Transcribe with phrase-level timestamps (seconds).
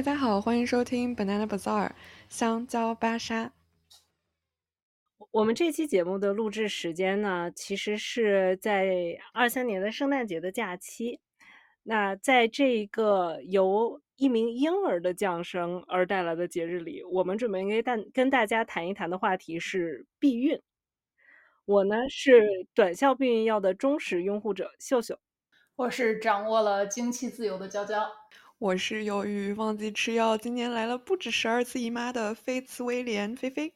[0.00, 1.90] 大家好，欢迎收听 Banana Bazaar
[2.30, 3.52] 香蕉芭莎。
[5.30, 11.20] 我们这期节目的录制时间呢，其实是在二三年的圣诞节的假期。
[11.82, 20.58] 那在这一个由一名婴儿的降生而带来的节日里，我们准备跟大跟大家谈一谈的话题是避孕。
[21.66, 22.40] 我呢是
[22.72, 25.18] 短效避孕药的忠实拥护者秀秀，
[25.76, 28.10] 我是掌握了经期自由的娇娇，
[28.60, 33.72] 我是由于忘记吃药，今年来了不止十二次姨妈的菲茨威廉菲菲。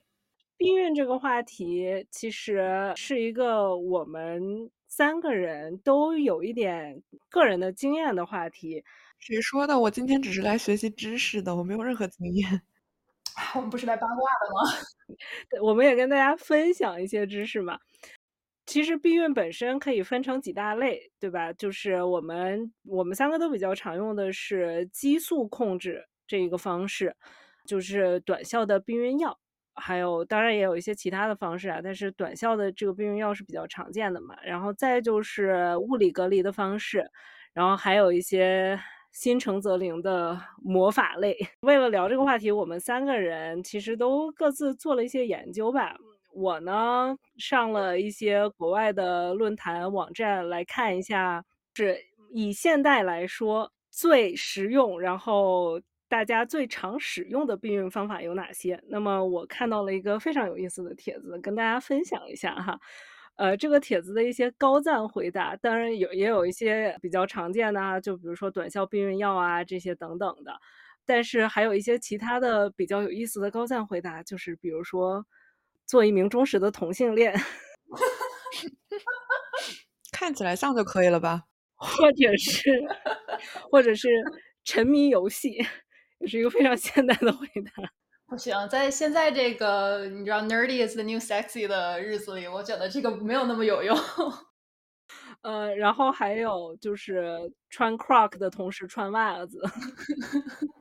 [0.58, 8.84] 避孕这个话题其实是一个我们三个人都有一点个人的经验的话题。
[9.20, 9.80] 谁说的？
[9.80, 12.60] 我今天只是来学习知识的，我没有任何经验。
[13.56, 14.86] 我们不是来八卦的吗？
[15.64, 17.78] 我们也跟大家分享一些知识嘛。
[18.66, 21.52] 其实避孕本身可以分成几大类，对吧？
[21.52, 27.14] 就是我们我们三个都比较常用的是激素控制这一个方式，
[27.66, 29.38] 就是短效的避孕药。
[29.76, 34.36] 还有，当然也有一些其他的方式啊，但是短效的这个避孕药是比较常见的嘛。
[34.44, 37.04] 然后再就是物理隔离的方式，
[37.52, 38.78] 然后还有一些
[39.12, 41.36] 心诚则灵的魔法类。
[41.60, 45.96] 为了聊这个话题，我们三个人其实都各自做了一些研究吧。
[46.34, 51.98] 我呢上了一些国外的论坛网站来看一下，是
[52.32, 55.80] 以现代来说最实用，然后。
[56.06, 58.80] 大家最常使用的避孕方法有哪些？
[58.86, 62.78] 那么我看到了一个非常有意思的帖子，跟大家分享一下哈。
[63.34, 70.52] 呃，这个帖子的一些高赞回答，当然有也有一些比较常见的啊，就比如说短效避孕药啊这些等等的。
[71.04, 75.24] 但是还有一些其他的比较有意思的高赞回答，就是比如说
[75.86, 77.32] 做一名忠实的同性恋，
[80.12, 81.44] 看起来像就可以了吧？
[81.76, 82.70] 或者是，
[83.70, 84.08] 或者是
[84.64, 85.64] 沉迷游戏。
[86.20, 87.70] 也是一个非常现代的回答。
[88.26, 93.94] 不行，在现在这个你知道 “nerdy is the new sexy” 的日子里，我觉得这个没有那么有用。
[95.42, 99.60] 呃，然后还有就是穿 croc 的同时穿袜子，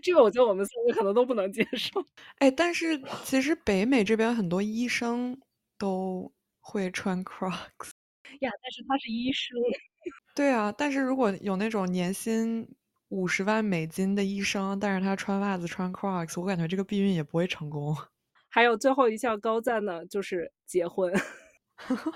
[0.00, 2.04] 这个我觉得我们三个可能都不能接受。
[2.38, 5.38] 哎，但是其实北美这边很多医生
[5.78, 7.90] 都会穿 crocs
[8.40, 9.56] 呀，但是他是医生。
[10.34, 12.68] 对啊，但是如果有那种年薪。
[13.12, 17.94] 五十万美金的医生，但是他穿袜子穿 Crocs，我感觉这个避孕也不会成功。
[18.48, 21.12] 还有最后一项高赞呢，就是结婚，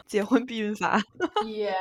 [0.06, 0.98] 结婚避孕法。
[1.48, 1.75] 耶！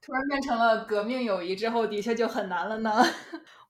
[0.00, 3.02] 突然变成了革命友谊之后，的确就很难了呢。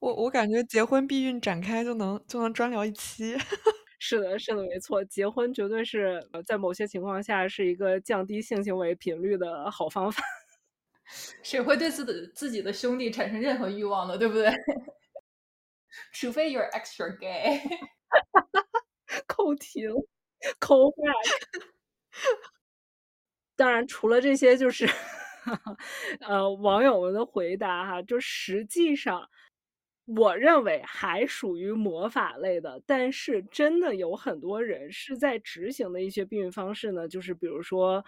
[0.04, 3.34] 我我感觉结婚避孕展开就能就能专聊一期。
[3.98, 10.22] 是的，是的，没错，结婚绝对是呃在某些情况下是一个降低性行为频率的好方法。
[11.42, 14.18] 谁会对自己自己的兄弟产生任何欲望呢？
[14.18, 14.50] 对不对？
[16.12, 17.60] 除非 you're extra gay。
[19.26, 19.94] 扣题了
[20.60, 21.36] ，call back。
[23.56, 24.86] 当然，除了这些，就是
[26.20, 29.28] 呃网友们的回答哈，就实际上
[30.06, 38.04] 我认为还属于魔法类的，但是真的有很多人是在执行的一些避孕方式呢，就是比如说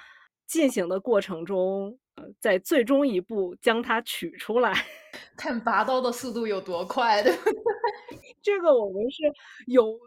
[0.46, 1.98] 进行的过程中。
[2.18, 4.72] 呃在最终一步将它取出来，
[5.36, 7.52] 看拔刀的速度有多快，对不对？
[8.40, 9.22] 这个我们是
[9.66, 9.98] 有，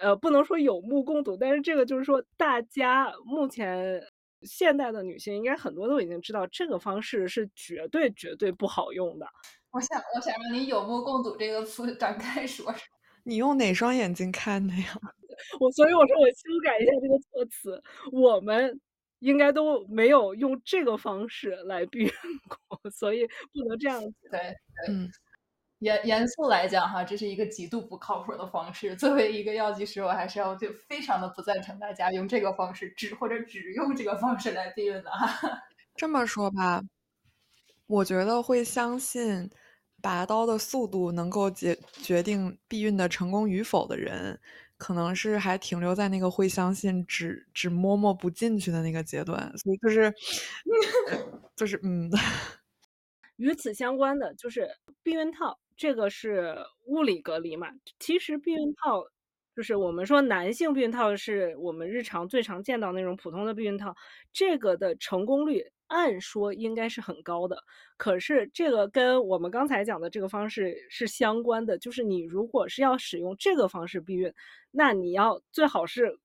[0.00, 4.02] 呃，不能说有目共睹，但是这个就是说，大家目前
[4.42, 9.26] 现代的女性应该很多都已经知道，这个方式是绝对绝对不好用的。
[9.72, 12.80] 我想，我想让你有目共睹这个词展开说说。
[13.24, 15.00] 你用哪双眼睛看的呀？
[15.60, 17.82] 我所以我说我修改一下这个措辞，
[18.12, 18.80] 我们。
[19.22, 22.10] 应该都没有用这个方式来避孕
[22.66, 24.12] 过，所以不能这样子。
[24.28, 24.52] 对，
[24.88, 25.08] 嗯，
[25.78, 28.96] 严严肃来讲哈，这是一个极度不靠谱的方式。
[28.96, 35.28] 作为一个药剂师，我还是要就非常的不赞成大家用这个方式，只或者只用这个方式来避孕的哈。
[35.94, 36.82] 这么说吧，
[37.86, 39.48] 我觉得会相信
[40.02, 44.38] 拔刀的速度能够决决定避孕的成功与否的人。
[44.78, 50.12] 可能是还停留在那个会相信只只摸摸不进去的那个阶段，所以就是
[51.54, 52.10] 就是嗯，
[53.36, 54.68] 与此相关的就是
[55.04, 56.56] 避孕套，这个是
[56.86, 57.68] 物理隔离嘛？
[58.00, 59.04] 其实避孕套
[59.54, 63.94] 就是我们说男性避孕套是我们日常最常见到那种普通的避孕套，
[64.32, 65.64] 这个的成功率。
[65.92, 67.62] 按说应该是很高的，
[67.98, 74.32] 可是这个跟我们刚才讲的这个方式是相关的，就是你如果是要使用这个方式避孕，
[74.70, 76.18] 那你要最好是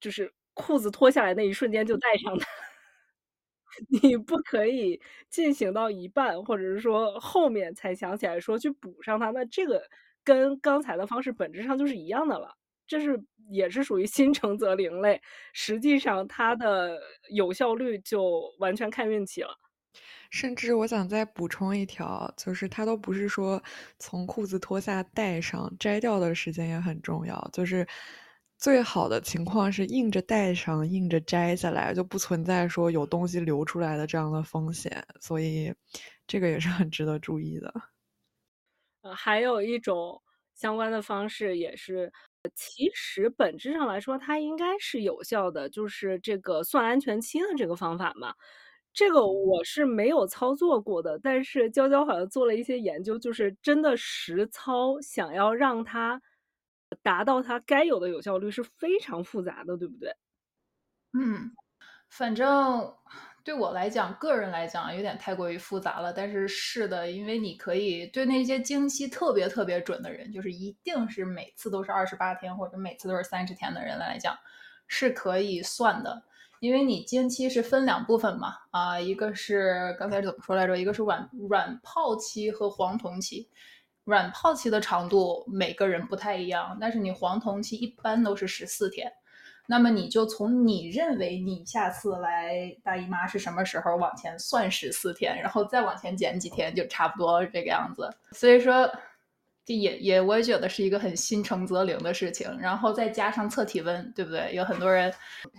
[0.00, 2.46] 就是裤子脱下来那一瞬间就戴上它，
[4.02, 5.00] 你不可以
[5.30, 9.82] 进行到一半，或者是说后面才想起来说去补上它，那这个
[10.24, 12.56] 跟刚才的方式本质上就是一样的了。
[12.86, 15.20] 这是也是属于心诚则灵类，
[15.52, 16.98] 实际上它的
[17.30, 19.54] 有效率就完全看运气了。
[20.30, 23.62] 甚至我想再补充一条，就是它都不是说
[23.98, 27.48] 从裤子脱下戴上，摘掉的时间也很重要。
[27.52, 27.86] 就是
[28.58, 35.06] 最好的情况是硬着戴上，硬着摘下来，就不存在说有东西流出来的这样的风险。
[35.20, 35.72] 所以
[36.26, 37.72] 这个也是很值得注意的。
[39.02, 40.20] 呃，还有一种
[40.54, 42.12] 相关的方式也是，
[42.54, 48.34] 其实本质上来说它应该是有效的，就是这个算安全期的这个方法嘛。
[48.92, 56.22] 这个我是没有操作过的，但是娇娇好像做了一些研究，就是真的实操，想要让它
[57.02, 60.14] 达到它该有的有效率是非常复杂的，对不对？
[61.12, 61.54] 嗯，
[62.10, 62.92] 反正
[63.44, 66.10] 对我来讲，个人来讲有点太过于复杂了。
[66.10, 74.34] 但是是的，因为你可以对那些经期特别特别准的人，就是一定是每次都是二十八天或者每次都是三十天的人来讲，
[74.88, 76.22] 是可以算的。
[76.60, 80.74] 因为你经期是分两部分嘛，啊，一个是刚才怎么说来着？
[80.78, 83.50] 一个是软软泡期和黄酮期。
[84.04, 89.12] 软泡期的长度每个人不太一样，但是你黄酮期一般都是十四天。
[89.66, 98.10] 那么你就从你认为你下次来大姨妈是什么时候往前算十四天，然后再往前减几天，就差不多这个样子。
[98.32, 98.90] 所以说。
[99.66, 104.54] 这也也我也觉得是一个很心诚则灵的事情，然后再加上测体温，对不对？
[104.54, 105.10] 有很多人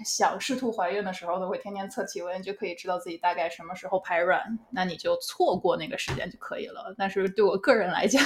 [0.05, 6.93] 想试图怀孕的时候都会天天测体温，就可以知道自己大概什么时候排卵，那你就错过那个时间就可以了。
[6.95, 8.21] 但是对我个人来讲，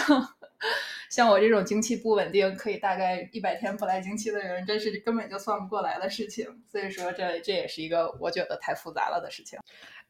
[1.10, 6.46] 像我这种经期不稳定，可以大概一百天不来经期的人，真是根本就算不过来的事情。
[6.68, 9.60] 所以说，这这也是一个我觉得太复杂了的事情。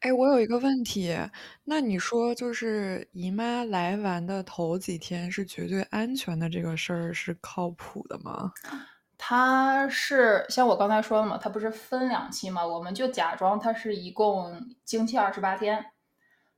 [0.00, 1.16] 哎，我有一个问题，
[1.64, 8.52] 那你说就是姨妈来完的头几天是绝对安全的，这个事儿是靠谱的吗？
[9.22, 15.84] 它是像我刚才说的嘛，它不是分两期嘛，我们就假装它是一共经期二十八天，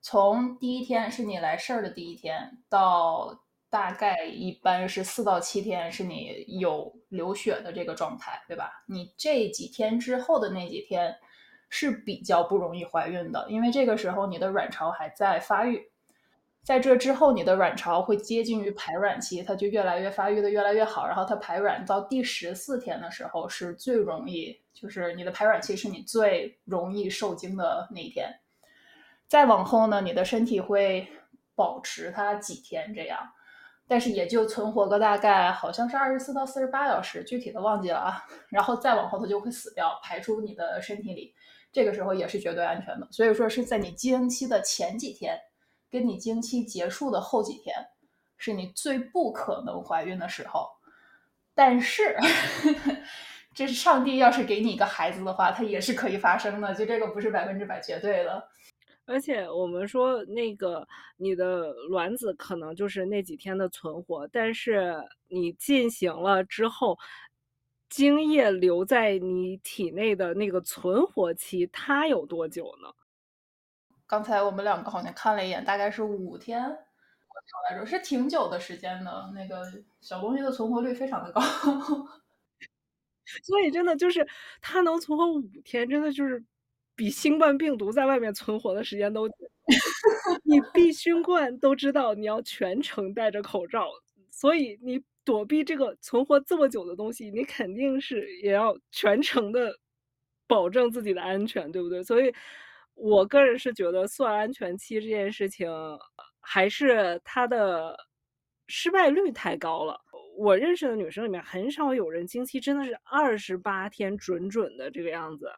[0.00, 3.41] 从第一天是你来事儿的第一天，到
[3.72, 8.84] 大概一般是四到七天是你有流血的这个状态，对吧？
[8.86, 11.16] 你这几天之后的那几天。
[11.74, 15.90] 是比较不容易怀孕的，因为这个时候你的卵巢还在发育，
[16.62, 28.28] 在这之后你的卵巢会接近于排卵期，它就越来越发育的越来越好，然后它排卵到第十四天的时候是最容易，就是你的排卵期是你最容易受精的那一天，
[29.26, 31.08] 再往后呢，你的身体会
[31.54, 33.18] 保持它几天这样，
[33.88, 41.34] 但是也就存活个大概好像是二十四到四十八小时，具体的忘记了啊， 然后再往后它就会死掉，排出你的身体里。
[41.72, 45.38] 这个时候也是绝对安全的，所以说是在你经期的前几天，
[45.90, 47.74] 跟你经期结束的后几天，
[48.36, 50.68] 是你最不可能怀孕的时候。
[51.54, 52.16] 但是，
[53.54, 58.42] 这是上帝要是给你一个孩子的话，它也是可以发生的，就这个不是百分之百绝对的。
[59.04, 64.94] 而且我们说那个你的卵子可能就是那几天的存活，但是
[65.28, 66.98] 你进行了之后。
[67.88, 72.88] 精液留在你体内的那个存活期，它有多久呢？
[74.06, 76.64] 刚才我们两个好像看了一眼，大概是五天。
[76.64, 76.76] 我
[77.68, 81.42] 来着是挺久的时间的，那个小东西的存活率非常的高。
[83.42, 84.26] 所以真的就是
[84.62, 86.42] 它能存活五天，真的就是
[86.94, 89.28] 比新冠病毒在外面存活的时间都。
[90.44, 93.88] 你闭新冠都知道你要全程戴着口罩，
[94.30, 95.02] 所以你。
[95.24, 99.72] 躲避这个存活这么久的东西，你肯定是也要全程的
[100.48, 102.02] 保证自己的安全，对不对？
[102.02, 102.34] 所以，
[102.94, 105.70] 我个人是觉得算安全期这件事情，
[106.40, 107.96] 还是它的
[108.66, 109.96] 失败率太高了。
[110.36, 115.52] 我认识的女生里面，很少有人经期真的是二十八天准准的这个样子。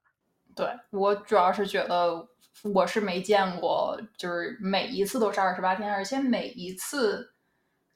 [0.54, 2.26] 对我主要是觉得
[2.72, 7.30] 我是没见过，就是每一次都是二十八天，而且每一次。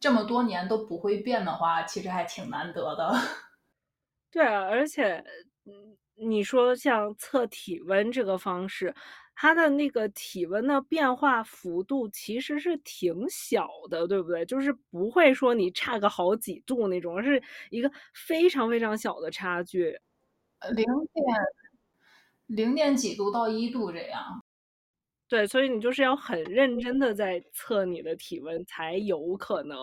[0.00, 3.12] 这么多年都不会变的话，其实还挺难得的。
[4.30, 5.16] 对啊，而且，
[5.64, 8.94] 嗯，你说像测体温这个方式，
[9.34, 14.46] 它的那个体温的变化幅度其实是挺小的，对不对？
[14.46, 19.86] 就是不会说你差个好几度那种，是一个非常非常小的差距，
[20.76, 21.26] 零点
[22.48, 24.42] 零点几度到一度这样。
[25.28, 29.78] 对，所以你就是要很认真的在测你的体温，才有可能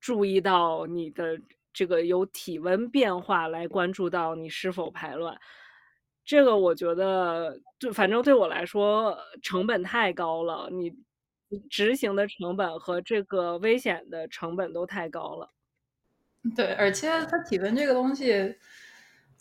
[0.00, 1.38] 注意到你的
[1.72, 5.38] 这个有体温变化，来关注到你是否排卵。
[6.24, 10.70] 这个我觉得，就反正对我来说成本太高了。
[10.72, 10.90] 你
[11.68, 15.52] 执行的成本和这个危险的成本都太高了。
[16.56, 18.54] 对，而且它体温这个东西，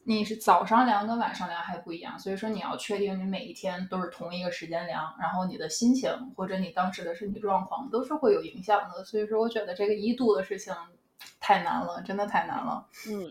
[0.05, 9.03] 你是早上量跟晚上量还不一样，所以说你要确定你每一天都是同一个时间量，然后你的心情或者你当时的身体状况都是会有影响的。
[9.05, 10.74] 所以说，我觉得这个一度的事情
[11.39, 12.86] 太难了，真的太难了。
[13.07, 13.29] 嗯，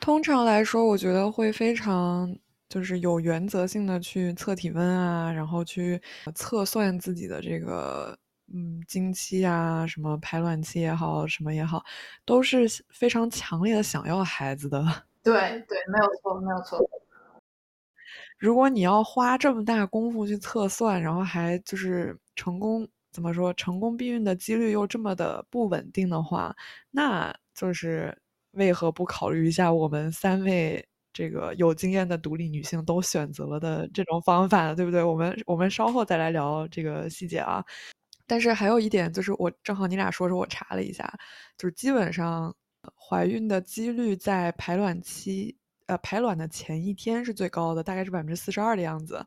[0.00, 2.34] 通常来说，我觉得会非常
[2.68, 6.00] 就是有原则性的去测体温啊，然后去
[6.34, 8.18] 测算自己的这个。
[8.54, 11.84] 嗯，经期啊，什么排卵期也好，什么也好，
[12.24, 14.86] 都是非常强烈的想要孩子的。
[15.26, 16.78] 对对，没有错，没有错。
[18.38, 26.54] 如果你要花这么大功夫去测算，然后还就是成功，怎么说，成功避孕的几率又这么的不稳定的话，
[26.92, 28.16] 那就是
[28.52, 35.02] 为何不考虑一下我们三位这个有经验的独立女性都选择了的这种方法，对不对？
[35.02, 37.64] 我们我们稍后再来聊这个细节啊。
[38.28, 41.12] 但是还有一点就是，我正好你俩说说，我查了一下，
[41.58, 42.54] 就是基本上
[43.08, 49.24] 怀孕的几率在排卵期，呃，排卵的前一天是最高的，大概是百分之四十二的样子。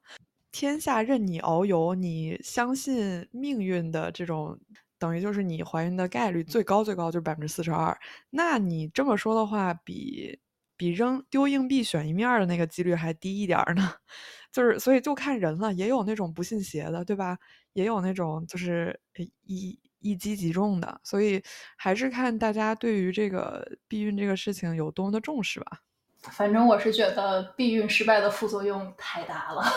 [0.52, 4.60] 天下任你遨游，你相信命运的这种，
[4.98, 7.98] 等于就是你怀孕的概率最高最高就是百分之四十二。
[8.32, 10.38] 那你这么说的话，比
[10.76, 13.94] 比扔丢硬币选一面的那个几率还低一点呢？
[14.52, 17.38] 就是所以就看人了，也有那种不信邪的，对吧？
[17.74, 19.00] 也有那种就是
[19.46, 21.42] 一一击即中的，所以
[21.78, 25.82] 还是看大家对于这个避孕这个事情有多么的重视吧。
[26.22, 29.64] 反正我是觉得避孕失败的副作用太大了。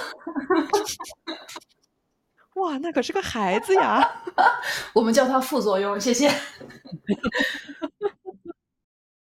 [2.54, 4.22] 哇，那可是个孩子呀！
[4.94, 6.30] 我们叫它副作用，谢谢。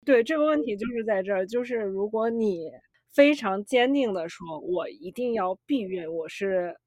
[0.06, 2.70] 对，这个问题就是在这儿，就是如果你
[3.12, 6.78] 非常坚定的说，我一定要避孕，我是。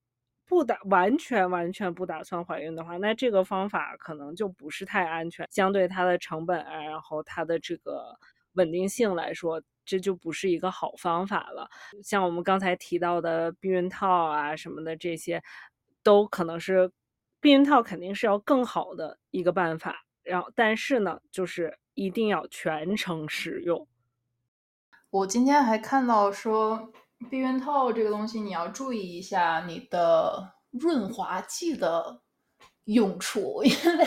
[0.50, 5.47] 不打完全完全不打算怀孕的话，那这个方法可能就不是太安全。
[5.49, 8.19] 相对它的成本啊，然后它的这个
[8.54, 11.71] 稳定性来说，这就不是一个好方法了。
[12.02, 15.40] 像我们刚才提到的避孕套啊什么的，这些
[16.02, 16.90] 都可能是
[17.40, 20.04] 避孕套肯定是要更好的一个办法。
[20.25, 23.87] 然后，但是呢，就是一定要全程使用。
[25.11, 26.92] 我今天还看到说。
[27.29, 32.23] 避孕套这个东西，你要注意一下你的润滑剂的
[32.85, 34.07] 用处， 因为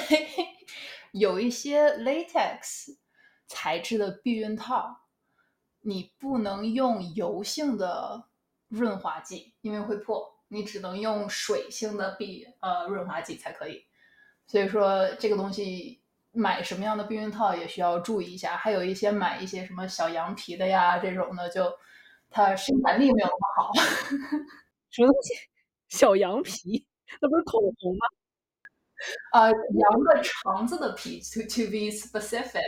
[1.12, 2.98] 有一些 latex
[3.48, 5.02] 材质的避孕套，
[5.82, 8.30] 你不能用油性的
[8.68, 13.86] 润滑剂，因为会破，你只能用水性的避呃润滑剂才可以。
[14.48, 16.02] 所以说这个东西
[16.32, 21.72] 买什么样的避孕套也需要注意一下，还有一些买一些什么小羊皮的呀这种的就。
[22.34, 23.72] 它生产力没有那么好，
[24.90, 25.34] 什么东西？
[25.88, 26.84] 小羊皮？
[27.22, 28.08] 那不是口红吗？
[29.34, 32.64] 呃，羊的肠子的皮，to to be specific，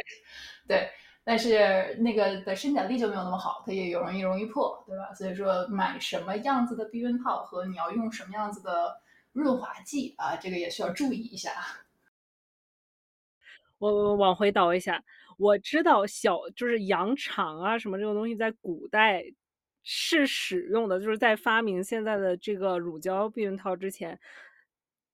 [0.68, 0.88] 对，
[1.24, 5.12] 但是那个的生产力就没有那么好，它也有容易容易破，对吧？
[5.16, 11.52] 所以说买什么样子的避孕套和你要用什么样子的润滑剂啊，这个也需要注意一下。
[13.80, 15.04] 我往回倒一下，
[15.40, 19.24] 我知道小就是羊肠啊什么这种东西在古代。
[19.88, 24.20] 是使用的，就是在发明现在的这个乳胶避孕套之前，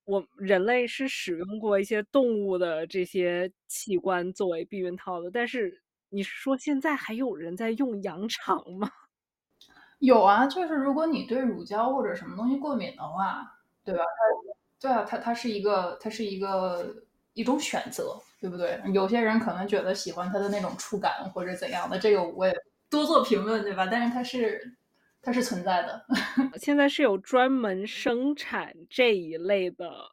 [0.06, 5.30] 我人类是使用过一些动物的这些器官作为避孕套的。
[5.30, 8.90] 但是你是说现在还有人在用羊肠吗？
[10.00, 13.52] 有啊，就是如果你对乳胶或者什么东西过敏的话，
[13.84, 14.00] 对吧？
[14.02, 16.96] 它对啊，它它是一个它是一个
[17.34, 18.82] 一种选择，对不对？
[18.94, 22.54] 有些人可能觉得喜欢它的那种触感或者怎样的，这个我也。
[22.92, 23.88] 多做评论，对吧？
[23.88, 24.78] 但是它是，
[25.22, 26.06] 它是存在的。
[26.60, 30.12] 现在是有专门生产这一类的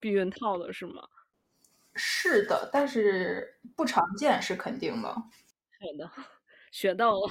[0.00, 1.06] 避孕套的，是吗？
[1.94, 5.08] 是的，但是不常见是肯定的。
[5.12, 5.22] 好
[5.98, 6.10] 的，
[6.72, 7.30] 学到了。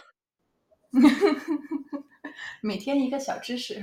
[2.61, 3.81] 每天一个小知识。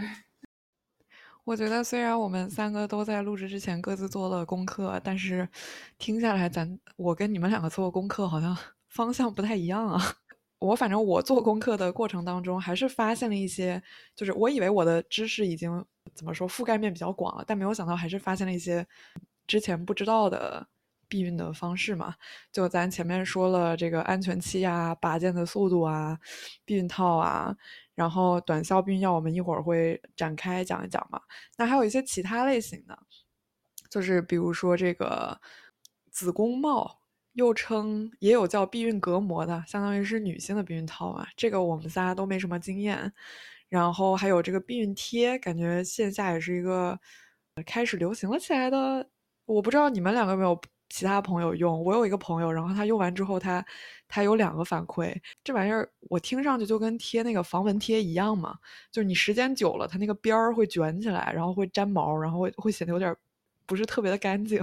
[1.42, 5.48] 我觉得虽然我们三个都在录制之前各自做了功课，但是
[5.98, 8.56] 听下来，咱我跟你们两个做的功课好像
[8.88, 10.00] 方向不太一样啊。
[10.64, 13.82] 我反正我做功课的过程当中，还是发现了一些，
[14.16, 18.86] 就是我以为我的知识已经怎么说覆盖面比较广了，但没有想到还是发现了一些
[19.46, 20.66] 之前不知道的
[21.06, 22.14] 避孕的方式嘛。
[22.50, 26.18] 就咱前面说了这个安全期啊、拔剑的速度啊、
[26.64, 27.54] 避孕套啊，
[27.94, 31.20] 然后短效避孕药我们一会儿会展开讲一讲嘛。
[31.58, 32.98] 那还有一些其他类型的，
[33.90, 35.38] 就是比如说这个
[36.10, 37.00] 子宫帽。
[37.34, 41.26] 又称也有叫避孕隔膜的，相当于是女性的避孕套嘛。
[41.36, 43.12] 这个我们仨都没什么经验。
[43.68, 46.98] 然后还有这个避孕贴，感觉线下也是一个
[47.66, 49.08] 开始流行了起来的。
[49.46, 53.64] 我不知道你们两个没有其他朋友用，我有一个朋友，然后他用完之后，他
[54.06, 55.12] 他有两个反馈，
[55.42, 58.56] 这玩意儿我听上去就跟贴那个防蚊贴一样嘛，
[58.92, 63.16] 就是你时间久了，它那个边儿会卷起来，然后会粘毛，然后会会显得有点
[63.66, 64.62] 不是特别的干净。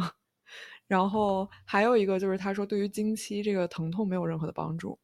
[0.92, 5.00] 然后还有一个就是他说对于经期这个疼痛没有任何的帮助。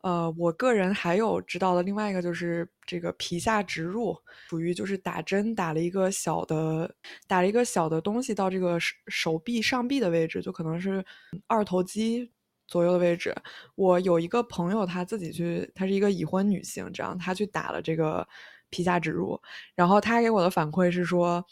[0.00, 4.18] 呃，我个人还有知道的另外一个就是这个皮下植入，
[4.48, 6.92] 属于就是打针打了一个小的，
[7.28, 11.04] 打了一个小的东西到这个手手臂上臂的位置，就可能是
[11.46, 12.28] 二头肌
[12.66, 13.32] 左右的位置。
[13.76, 18.26] 我有一个朋友，他自己去，她是一个已婚女性，这样她去打了这个
[18.68, 19.40] 皮下植入，
[19.76, 21.44] 然后她给我的反馈是说，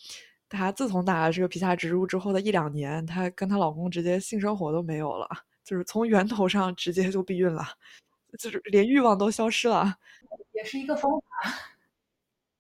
[0.49, 5.29] 她自从打了这个皮下植入之后的一两年，她跟她老公直接性生活都没有了，
[5.65, 7.65] 就是从源头上直接就避孕了。
[8.39, 9.97] 就是连欲望都消失了，
[10.53, 11.55] 也是一个方法，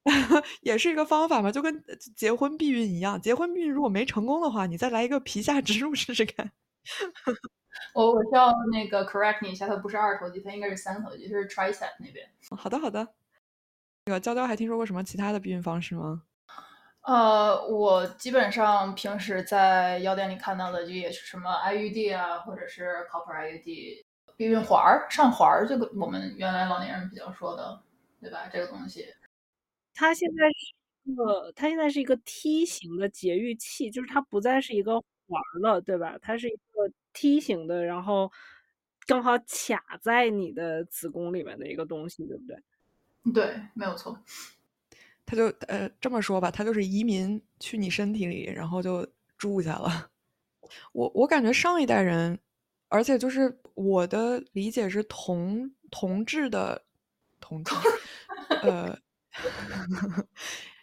[0.63, 1.85] 也是一个方法嘛，就跟
[2.17, 3.21] 结婚避孕一样。
[3.21, 6.51] 结婚避孕如果没成功的话，你再来一个皮下植入试试看。
[7.93, 12.27] 我我需要那个 correct 你一下，它不是二头肌，它应该是三头肌，就是 tricep 那边。
[12.57, 13.07] 好的好的。
[14.07, 16.23] 那个娇娇还听说过什么其他的避孕方式吗？
[17.09, 24.05] 呃，我基本上平时在药店里看到的就也是什么 IUD 啊，或者是 copper IUD。
[24.37, 27.83] 避孕环儿、上环儿，这个我们原来老年人比较说的，
[28.21, 28.47] 对吧？
[28.53, 29.07] 这个东西，
[29.95, 30.75] 它现在是
[31.11, 36.19] 一个，它现在是一个梯形的节育器，就是它不再是一个环儿了，对吧？
[36.21, 38.31] 它是一个梯形的，然后
[39.07, 42.63] 刚好卡在你的子宫里面的一个东西，对不对？
[43.33, 44.23] 对，没有错。
[45.29, 49.07] 他就呃这么说吧，他就是移民去你身体里，然后就
[49.37, 50.09] 住下了。
[50.93, 52.39] 我我感觉上一代人。
[52.91, 56.83] 而且就是我的理解是铜铜制的
[57.41, 57.63] 铜，
[58.63, 58.99] 呃，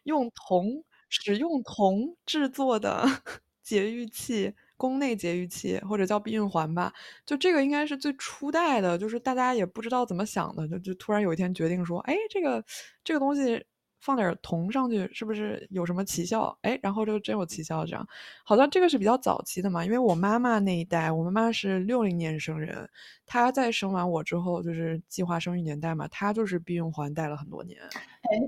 [0.03, 3.05] 用铜使用铜制作的
[3.63, 6.93] 节育器，宫内节育器或者叫避孕环吧，
[7.25, 12.63] 就这个应该是最初代的，就是大家也不知道怎么想的，就就突然有一天决定说，哎，这个
[13.03, 13.65] 这个东西。
[14.05, 16.55] 放点铜上去，是不是有什么奇效？
[16.61, 18.07] 哎，然后就真有奇效，这样
[18.43, 19.83] 好像这个是比较早期的嘛。
[19.83, 22.87] 因为我妈妈那一代，我妈妈是六零年生人，
[23.25, 27.81] 她在生完我之后，就是计划生育年代嘛，她就是避孕环戴了很多年。
[27.89, 28.47] 哎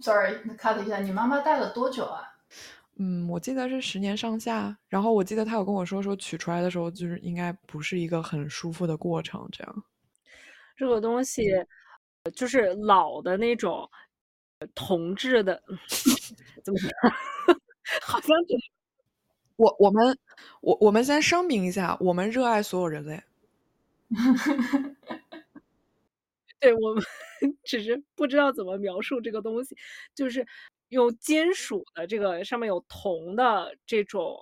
[0.00, 2.20] ，sorry，cut 一下，你妈妈戴了多久啊？
[2.96, 4.76] 嗯，我记得是十年上下。
[4.88, 9.84] 然后我记得她有跟我说，说取出来的时候就是应该不是一个很舒服的过程，这样。
[10.76, 11.44] 这个东西
[12.36, 13.88] 就是老的那种。
[14.74, 15.62] 同志的
[16.64, 16.90] 怎么讲？
[18.02, 18.28] 好像
[19.56, 20.16] 我我们
[20.60, 23.22] 我我们先声明一下，我们热爱所有人类。
[26.60, 27.02] 对我们
[27.64, 29.76] 只是不知道怎么描述这个东西，
[30.14, 30.46] 就是
[30.90, 34.36] 用金属的这个上面有铜的这种。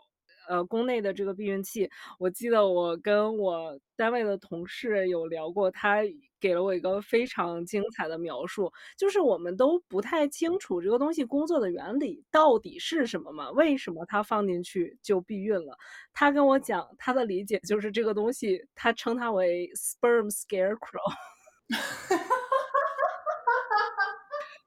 [0.49, 6.01] 呃，宫内的这个避孕器，我记得我跟我单位的同事有聊过，他
[6.41, 13.51] 给了我一个非常精彩的描述，就是我们都不太清楚这个东西工作的原理到底是什么嘛？
[13.53, 15.77] 为什么它放进去就避孕了？
[16.13, 21.01] 他跟我讲，他的理解就是这个东西，他称它为 sperm scarecrow，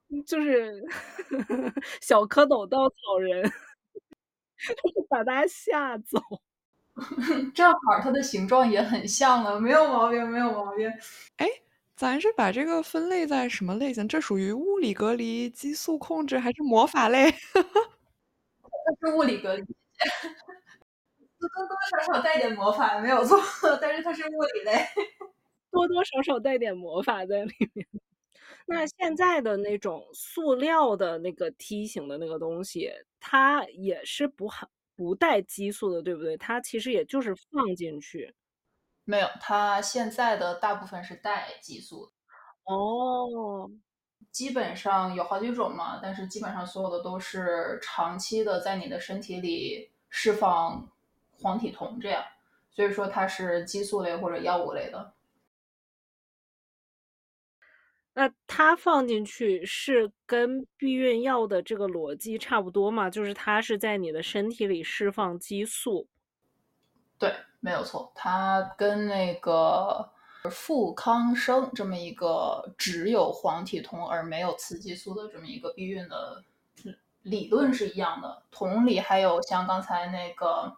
[0.28, 0.84] 就是
[2.02, 3.44] 小蝌蚪稻草人。
[5.10, 6.20] 把它吓走，
[7.56, 10.92] 正好它的形状也很像了，没有毛病，没有毛病。
[11.38, 11.48] 哎，
[11.96, 14.08] 咱是把这个分类在什么类型？
[14.08, 17.32] 这属于物理隔离、激素控制还是魔法类？
[17.32, 19.64] 它 是物理隔离，
[21.40, 21.78] 多 多多
[22.08, 23.40] 少少带点魔法，没有错。
[23.82, 24.86] 但是它是物理类，
[25.72, 27.88] 多多少少带点魔法在里面。
[28.68, 34.70] 那现在的那种塑料的那个梯形的那个东西，它也是不含
[35.04, 36.38] 不带激素的，对不对？
[36.38, 38.34] 它其实也就是放进去。
[39.04, 42.10] 没有，它现在的大部分是带激素。
[42.64, 43.70] 哦，
[44.32, 50.90] 基本上有好几种嘛，但是基本上所有的都是长期的在你的身体里释放
[51.42, 52.24] 黄体酮这样，
[52.72, 55.13] 所以说它是激素类或者药物类的。
[58.16, 63.10] 那它放进去是跟避孕药的这个逻辑差不多嘛？
[63.10, 66.08] 就是它是在你的身体里释放激素。
[67.18, 68.12] 对，没有错。
[68.14, 70.12] 它跟那个
[70.52, 76.44] 富康生这么一个只有黄体酮而没有雌激素的这么一个避孕的
[77.24, 78.44] 理论是一样的。
[78.52, 80.72] 同理，还有像刚才那个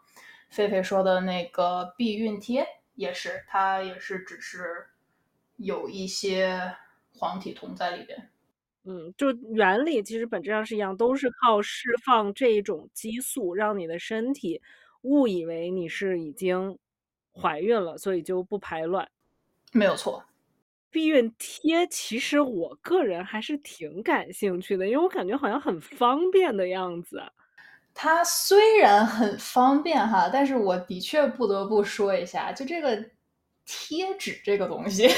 [0.50, 4.88] 菲菲说的那个避孕贴，也是，它也是只是
[5.58, 6.78] 有一些。
[7.18, 8.30] 黄体酮在里边，
[8.84, 14.62] 嗯，就原理其实本质上是一样，都是靠释放这种激素，让你的身体
[15.02, 16.78] 误以为你是已经
[17.34, 19.10] 怀孕了，所以就不排卵。
[19.72, 20.24] 没有错。
[20.92, 27.22] 避孕贴其实我个人还是挺感兴趣的，因为我感觉好像很方便的样子。
[27.94, 33.10] 它虽然很方便哈，但是我的确不得不说一下，就这个
[33.66, 35.10] 贴纸这个东西，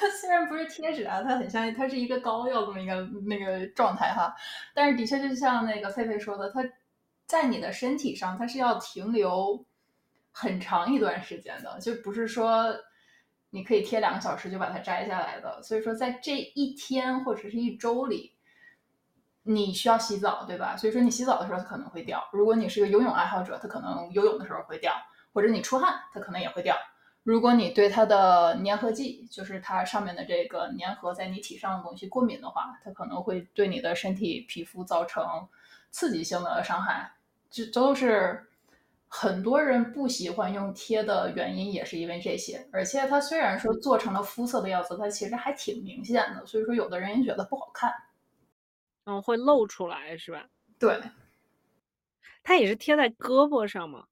[0.00, 4.34] 它虽然不是贴纸啊，它很像，它是一个膏药这么一个那个状态哈，
[4.74, 6.64] 但是的确就像那个狒狒说的，它
[7.26, 9.64] 在你的身体上，它是要停留
[10.32, 12.74] 很长一段时间的，就不是说。
[13.52, 18.36] 你可以贴两个小时就把它摘下来的，所以说在这一天或者是一周里，
[19.42, 20.76] 你需要洗澡，对吧？
[20.76, 22.28] 所以说你洗澡的时候它可能会掉。
[22.32, 24.94] 如果你是个游泳爱好者，它可能游泳的时候会掉，
[25.32, 26.76] 或者你出汗，它可能也会掉。
[27.30, 35.48] 如果你对它的粘合剂，就是它上面的这个粘合在你体上的东西过敏的话，它可能会对你的身体皮肤造成
[35.90, 37.12] 刺激性的伤害。
[37.50, 38.46] 这都是。
[39.12, 47.92] 很多人不喜欢用贴的原因也是因为这些，而且它虽然说做成了肤色的样子，它其实还挺明显的，所以说有的人也觉得不好看。
[49.06, 50.46] 嗯，会露出来是吧？
[50.78, 51.00] 对。
[52.44, 54.04] 它也是贴在胳膊上吗？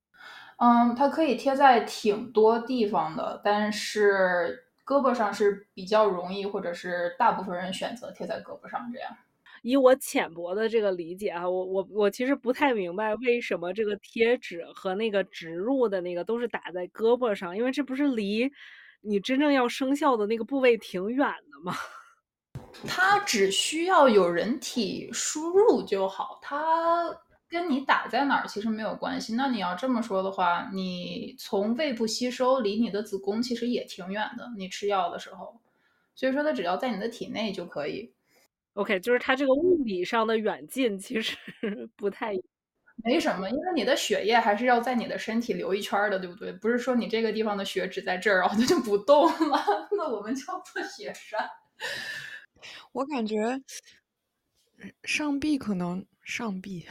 [0.58, 9.16] 嗯，它可以贴在挺多地方的，但是胳膊上是比较容易，或者是大部分人选择贴在胳膊上这样。
[9.62, 18.50] 以我浅薄的这个理解啊，我我我其实不太明白为什么这个贴纸和那个植入的那个都是打在胳膊上，因为这不是离
[19.00, 21.74] 你真正要生效的那个部位挺远的吗？
[22.86, 27.04] 它只需要有人体输入就好，它
[27.48, 29.34] 跟你打在哪儿其实没有关系。
[29.34, 35.60] 那你要这么说的话，你从胃部吸收离你的子宫其实也挺远的，你吃药的时候，
[36.14, 38.14] 所以说它只要在你的体内就可以。
[38.74, 41.36] OK，就是它这个物理上的远近其实
[41.96, 42.32] 不太，
[43.04, 46.52] 没什么，因为你的血液还是要在你的身体流一圈的，对不对？
[46.52, 51.48] 不是说你这个地方的血只在这儿，然后它就不动了， 那我们叫做血栓。
[52.92, 53.36] 我感觉
[55.04, 56.86] 上臂可能上臂。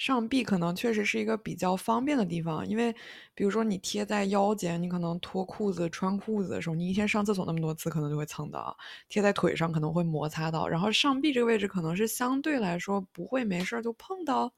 [0.00, 2.90] 上臂可能确实是一个比较方便的地方，因为
[3.34, 8.74] 比如说你贴在腰间，你可能脱裤子、穿裤子的时候，你一天上厕所那么多次，可能就会蹭到；
[9.10, 10.66] 贴在腿上可能会摩擦到。
[10.66, 14.50] 然后上臂这个位置可能是相对来说不会没事就碰到，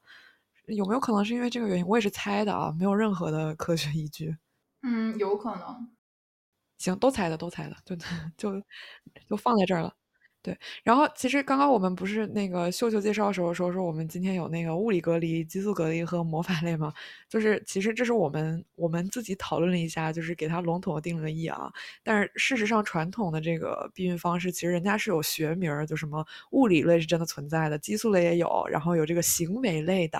[0.67, 1.85] 有没有可能是因为这个原因？
[1.87, 4.37] 我也是猜的啊，没有任何的科学依据。
[4.83, 5.93] 嗯，有可能。
[6.79, 7.95] 行，都猜的，都猜的，就
[8.37, 8.61] 就
[9.29, 9.93] 就放在这儿了。
[10.43, 16.91] 对，然后其实刚刚我们不是那个秀秀介绍的时候说说我们今天有那个物理隔离、激素隔离和魔法类吗？
[17.29, 21.71] 就是其实这是我们我们自己讨论了一下，就是给它笼统的定了个义啊。
[22.03, 30.19] 但是事实上，传统的这个避孕方式其实人家是有学名儿，就什么物理类是真的存在的，激素类也有，然后有这个行为类的、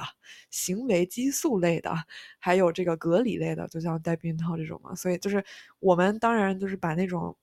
[0.49, 1.93] 行为激素类的，
[2.39, 4.95] 还有这个隔离类的，就像戴避孕套这种嘛。
[4.95, 5.43] 所以就是
[5.79, 7.36] 我们当然就是把那种。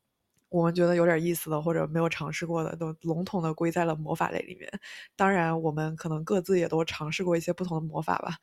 [0.50, 4.68] 我们觉得有点意思的，或者没有尝试过的，都笼统的归在了魔法类里面。
[5.16, 8.34] 当然，我们可能各自也都尝试过一些不同的魔法吧。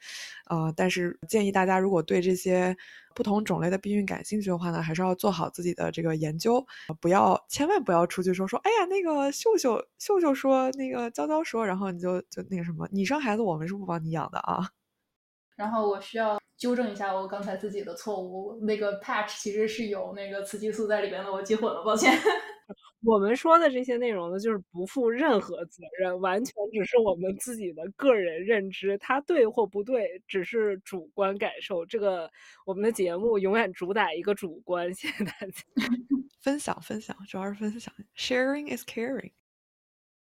[0.49, 2.75] 呃，但是建议大家，如果对这些
[3.15, 6.65] 不同种类的避孕感兴趣的话呢，还是要做好自己的这个研究，
[7.01, 14.69] 不要千万不要出去说说，哎呀，那个秀秀秀秀说，那个娇娇说，然后你就就那个什么，你生孩子，我们是不帮你养的啊。
[15.57, 22.13] 然后我需要纠正一下我刚才自己的错误，那个 patch 其实是有那个雌激素在里边的，我记混了，抱歉。
[23.05, 31.85] 我们说的这些内容呢，就是不负任何责任，完全只是我们自己的个人认知，它对或不对，只是主观感受。
[31.85, 32.29] 这个
[32.65, 35.63] 我们的节目永远主打一个主观，谢谢大家。
[36.41, 39.31] 分享分享，主要是分享，sharing is caring。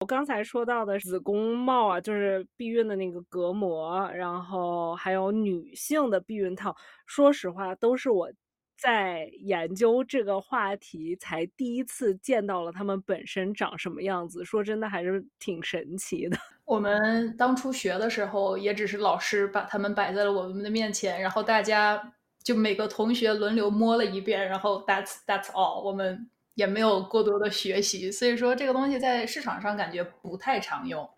[0.02, 6.74] 我刚才说到的子宫帽啊，就是避孕的那个隔膜，然后还有女性的避孕套。
[7.06, 8.32] 说实话，都是我
[8.78, 14.46] 在研究这个话题才第一次见到了它们本身长什么样子。
[14.46, 16.38] 说真的，还是挺神奇的。
[16.64, 22.02] 我们当初学的时候，也只是老师把它们摆在了我们的面前，然后大家
[22.42, 25.82] 就每个同学轮流摸了一遍，然后 That's That's all。
[25.84, 26.30] 我们。
[26.60, 31.10] 也没有过多的学习，所以说这个东西在市场上感觉不太常用。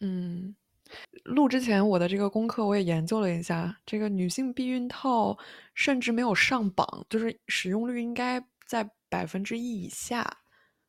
[0.00, 0.56] 嗯，
[1.22, 5.38] 录之前我的这个功课我也研究了一下，这个女性避孕套
[5.72, 10.28] 甚至没有上榜，就是使用率应该在百分之一以下，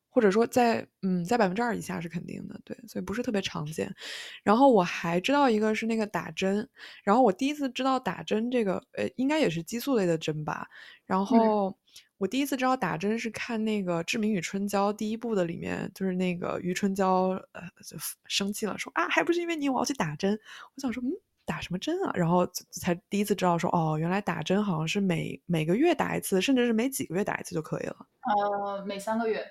[0.08, 3.94] 或者说在嗯在百分之二以下是肯定的，对，所以不是特别常见。
[4.42, 6.68] 然后我还知道一个是那个打针，
[7.04, 10.66] 然后我第一次知道打针这个，呃，应该也是激素类的针吧，
[11.06, 11.78] 然后。
[12.20, 20.38] 我第一次知道打针是看那个《志明与春娇》第一部的里面，就是那个余春娇呃就生气了，说啊还不是因为你我要去打针。
[20.74, 21.10] 我想说嗯
[21.46, 22.12] 打什么针啊？
[22.14, 27.96] 然后才第一次知道说哦原来打针好像是每每个月打一次，甚至是每几个月打一次就可以了。
[28.20, 29.42] 呃，每三个月。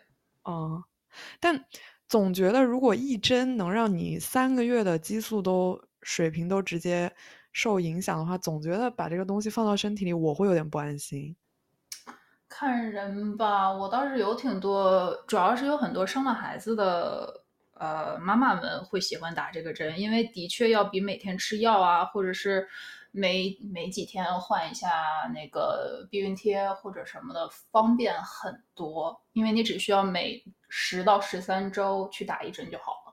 [0.43, 0.83] 哦，
[1.39, 1.65] 但
[2.07, 7.11] 总觉得如果一针能让你三个月的激素都水平都直接
[7.51, 11.35] 受影响的话，总觉得把这个东西放到身体里，我会有点不安心。
[12.49, 17.41] 看人吧，我倒是有挺多，主要是有很多生了孩子的
[17.75, 22.67] 呃妈妈们会喜欢打这个针，因为的确要比每天吃药啊，或者是
[23.11, 24.89] 每每几天换一下
[25.33, 33.08] 那个避孕贴或者什么的方便很多，因为你只需要每十到十三周去打一针就好了。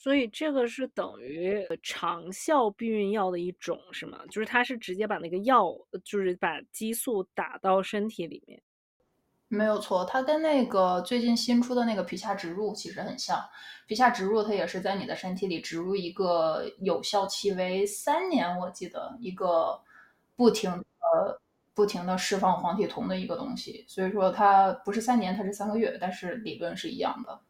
[0.00, 4.20] 所以这个是等于长效避孕药的一种，是吗？
[4.30, 8.62] 就是它是直接把那个药，就是把激素打到身体里面。
[9.48, 13.36] 没有错，它跟那个最近新出的那个皮下植入其实很像。
[13.88, 19.80] 皮下植入它也是在你的身体里植入一个有效期为三年，我记得一个
[20.36, 21.40] 不停的、
[21.74, 23.84] 不停的释放黄体酮的一个东西。
[23.88, 27.40] 所以说它不是三年，它是三个月，但是理论是一样的。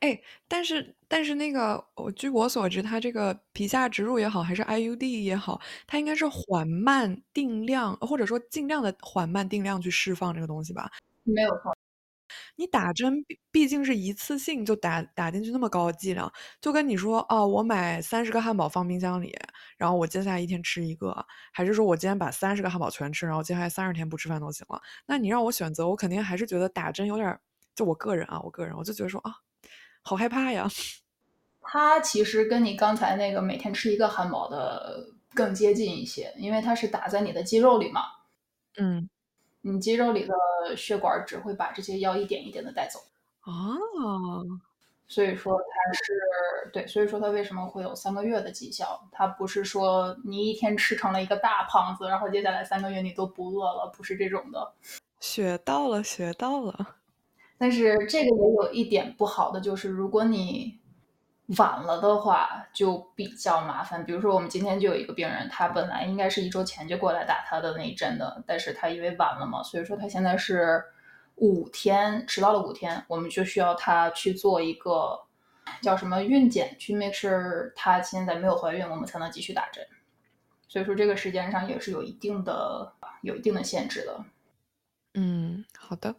[0.00, 10.90] 哎，但是但是那个，我据我所知，它这个皮下植入也好，还是 IUD 也好，它应该是缓慢定量，或者说尽量的缓慢定量去释放这个东西吧？
[11.24, 11.76] 没有错。
[12.56, 16.30] 你打针毕毕竟是一次性就打打进去那么高的剂量，
[16.60, 19.34] 就跟你说哦，我买三十个汉堡放冰箱里，
[19.78, 24.80] 然后我接下来一天吃一个，还是说我今天把三十个汉堡全吃，然后接下来三十天不吃饭都行了？
[25.06, 27.38] 那你让我选择，我肯定还是觉得打针有点，
[27.74, 29.34] 就我个人啊，我个人我就觉得说啊。
[30.02, 30.66] 好害怕呀！
[31.70, 38.02] 它其实跟你刚才那个每天吃一个汉堡的更接近一些，因为它是打在你的肌肉里嘛。
[38.78, 39.08] 嗯，
[39.60, 40.34] 你肌肉里的
[40.76, 43.00] 血管只会把这些药一点一点的带走。
[43.44, 44.42] 哦，
[45.08, 48.98] 所以说它是对，所以说它为什么会有三个月的绩效？
[49.12, 54.72] 它不是说你一天吃成了一个大胖子，然后接下来三个月你都不饿了，不是这种的。
[55.20, 56.96] 学到了，学到了。
[57.58, 60.78] 但是这个也有一点不好的，就是如果你
[61.56, 64.04] 晚了的话，就比较麻烦。
[64.04, 70.84] 比如说，我们今天就有一个病人，他本来应该是一周前就过来打他的那一针的，但是他因为晚了嘛，所以说他现在是
[71.36, 75.18] 五天迟到了五天，我们就需要他去做一个
[75.80, 79.84] 叫什么孕检，去 make sure 他现在没有怀孕，我们才能继续打针。
[80.68, 82.92] 所以说这个时间上也是有一定的
[83.22, 84.24] 有一定的限制的。
[85.14, 86.14] 嗯，好的。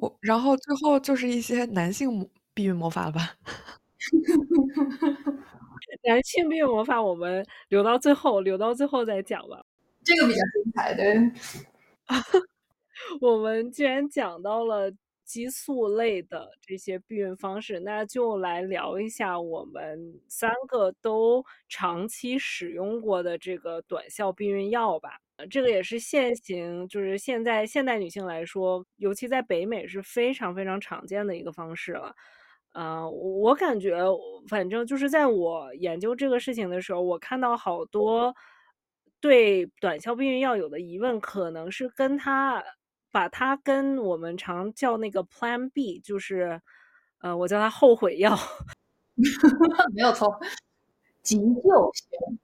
[0.00, 3.34] 我然后最后就是一些男性避孕魔法了吧？
[6.04, 9.64] 男性避孕魔法我们留到最后，留到最后再讲吧。
[10.04, 11.14] 这个比较精彩，对。
[13.22, 14.92] 我们既然讲到了
[15.24, 25.18] 激素类的这些避孕方式，那就来聊一下我们三个都长期使用过的这个短效避孕药吧。
[25.48, 32.14] 这个也是现行，就是现在现代女性来说，尤其在北美是非常非常常见的一个方式了。
[32.72, 33.98] 呃，我感觉，
[34.48, 38.34] 反正就是在我研究这个事情的时候，我看到好多
[39.20, 42.62] 对短效避孕药有的疑问，可能是跟它
[43.10, 46.60] 把它跟我们常叫那个 Plan B，就是
[47.20, 48.38] 呃，我叫它后悔药，
[49.94, 50.38] 没有错，
[51.22, 51.42] 急救
[51.92, 52.38] 型。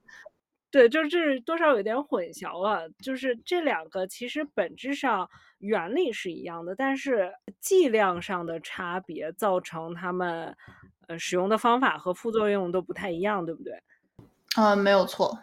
[0.76, 2.86] 对，就是多少有点混淆了。
[3.02, 5.26] 就是这两个其实本质上
[5.58, 10.54] 原理是一样的，但是剂量上的差别造成他们
[11.06, 13.82] 呃使用的方法和副作用都不太一样，对不对？
[14.58, 15.38] 嗯，没有错，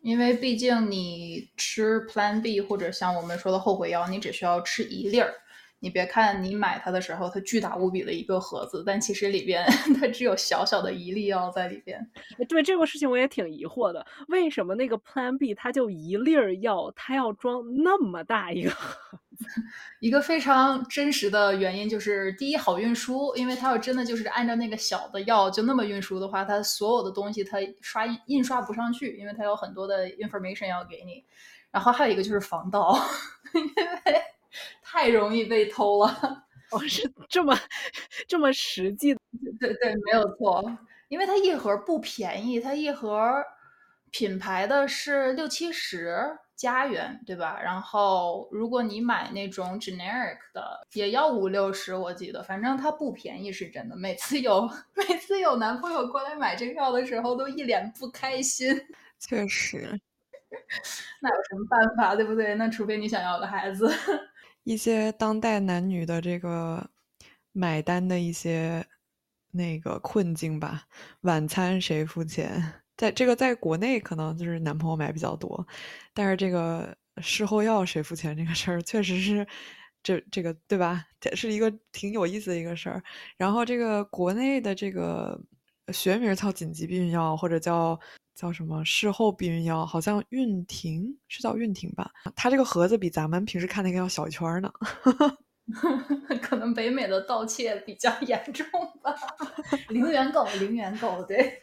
[0.00, 5.32] 因为毕竟你吃 Plan B 或者像我们说的后悔药，你只需要吃一粒儿。
[5.82, 9.66] 你别看你买它的时候，它巨大无比的一个盒子，但其实里边
[9.98, 12.00] 它只有小小的一粒药在里边。
[12.48, 18.70] 对这个事情我也挺疑惑的，为什么那个 Plan B 它就一粒儿药，它要装那么大一个？
[19.98, 31.24] 一个非常真实的原因就是，第一好运输，因为它要真的就是按照那个小的药就那么运输的话，它所有的东西它刷印刷不上去，因为它有很多的 information 要给你。
[31.72, 32.96] 然后还有一个就是防盗，
[33.54, 34.22] 因为。
[34.92, 37.58] 太容易被偷了， 哦，是这么
[38.28, 39.20] 这么实际的，
[39.58, 40.62] 对对，没有错，
[41.08, 43.42] 因为它一盒不便宜，它一盒
[44.10, 47.58] 品牌的是六七十加元，对吧？
[47.62, 53.96] 然后如果你买那种 generic 的，也要五六十，我记得，反正它不便宜，是真的。
[53.96, 58.78] 每次有 每次有男朋友过来买这个药的时候，都一脸不开心。
[59.18, 59.98] 确实。
[61.22, 62.54] 那有什么办法，对不对？
[62.56, 63.90] 那除非你想要个孩子。
[64.64, 66.88] 一些当代男女的这个
[67.52, 68.84] 买单的一些
[69.50, 70.84] 那个困境吧。
[71.22, 72.62] 晚餐谁付钱？
[72.96, 75.66] 在这个在国内可能就是男朋友买比较多，
[76.14, 79.46] 但是这个事后药谁付钱这个事儿，确实是
[80.02, 81.04] 这这个对吧？
[81.20, 83.02] 这是一个挺有意思的一个事儿。
[83.36, 85.40] 然后这个国内的这个
[85.92, 87.98] 学名叫紧急避孕药，或者叫
[88.34, 92.10] 叫什么事后避孕药，好像孕婷是叫孕婷吧？
[92.34, 94.72] 它这个盒子比咱们平时看那个要小一圈呢。
[96.42, 98.66] 可能北美的盗窃比较严重
[99.02, 99.14] 吧。
[99.88, 101.58] 零元购，零元购，对。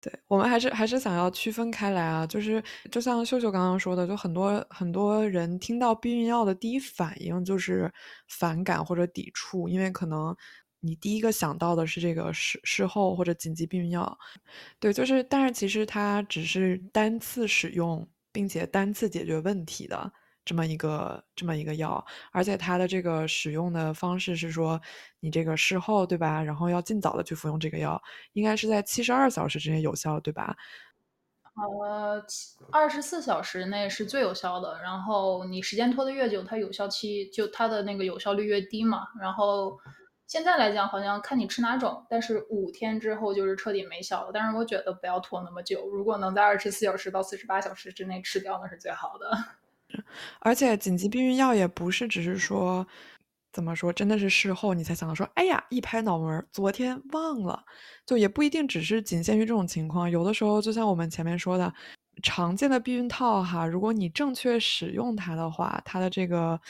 [0.00, 7.92] 对我们还是还是想要区分开来啊，就是就像秀秀刚刚说的，就很多很多人听到避孕药的第一反应就是
[8.28, 10.36] 反感或者抵触，因为可能
[10.80, 14.18] 你第一个想到的是这个事事后或者紧急避孕药，
[14.78, 20.12] 对，就是但是其实它只是单次使用并且单次解决问题的。
[20.44, 24.80] 这么一个这么一个药，而且它的这个使用的方式是说，
[25.20, 26.42] 你这个事后对吧？
[26.42, 28.00] 然后要尽早的去服用这个药，
[28.32, 30.56] 应该是在七十二小时之内有效，对吧？
[31.84, 32.24] 呃，
[32.72, 34.80] 二十四小时内是最有效的。
[34.80, 39.06] 然后你时间拖得越久，它有效期就它的那个有效率越低嘛。
[39.20, 39.78] 然后
[40.28, 44.30] 现在来讲，好像看你吃哪种，但是五天之后就是彻底没效了。
[44.32, 49.30] 但是我觉得不要拖那么久，如果能在二十四小时到四十八小时之内吃掉，那是最好的。
[50.40, 52.86] 而且紧急避孕药也不是只是说，
[53.54, 57.64] 怎么说，真的是事后你才想到说，哎呀，一拍脑门，昨天忘了，
[58.04, 60.10] 就也不一定只是仅限于这种情况。
[60.10, 61.72] 有的时候，就像我们前面说的，
[62.22, 66.60] 常见的避孕套哈，如果你正确使用它的话，它的这个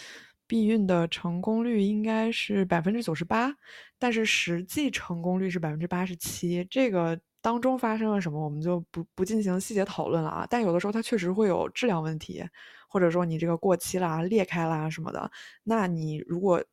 [0.48, 3.54] 避孕的成功率应该是百分之九十八，
[4.00, 6.66] 但是实际成功率是百分之八十七。
[6.68, 10.46] 这个当中发生了什么，我们就不不进行细节讨论了啊。
[10.50, 12.44] 但有的时候它确实会有质量问题。
[12.90, 15.30] 或者说你这个过期啦、裂开啦什么的，
[15.62, 16.64] 那你如果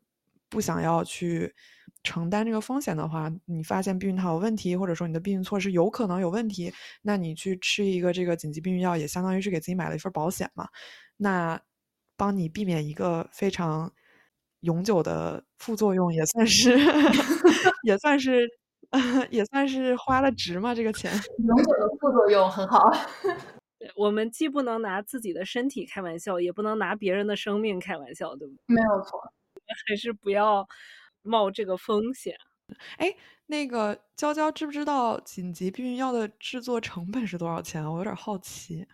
[0.47, 1.53] 不想要去
[2.03, 10.69] 承担这个风险的话，你发现避孕套有问题，或者说你的避孕措施有可能有问题，那你去吃一个这个紧急避孕药，也相当于是给自己买了一份保险嘛。
[11.17, 11.59] 那
[12.17, 13.91] 帮你避免一个非常
[14.61, 16.75] 永久的副作用，也算是
[17.83, 18.47] 也算是
[19.29, 21.11] 也算是花了值嘛，这个钱。
[21.39, 22.79] 永久的副作用很好。
[23.95, 28.75] 我们既不能拿自己的身体开玩笑，也不能拿别人的生命开玩笑，对不对？
[28.75, 29.19] 没有错，
[29.87, 30.67] 还是不要
[31.21, 32.35] 冒这个风险。
[32.97, 37.83] 哎，那个娇娇知不知道紧急避孕药的制作成本是多少钱？
[37.85, 38.87] 我有点好奇。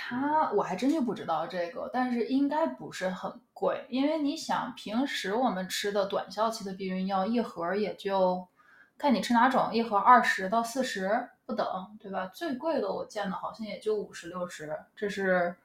[0.00, 8.46] 他我还真就不知道这个，但是应该不是很贵，因为你想，平时我们吃的短效期的避孕药一盒也就
[8.96, 11.30] 看你吃哪种，一盒二十到四十。
[11.48, 11.66] 不等，
[11.98, 12.26] 对吧？
[12.26, 15.56] 最贵的我见的好像也就五十六十，这是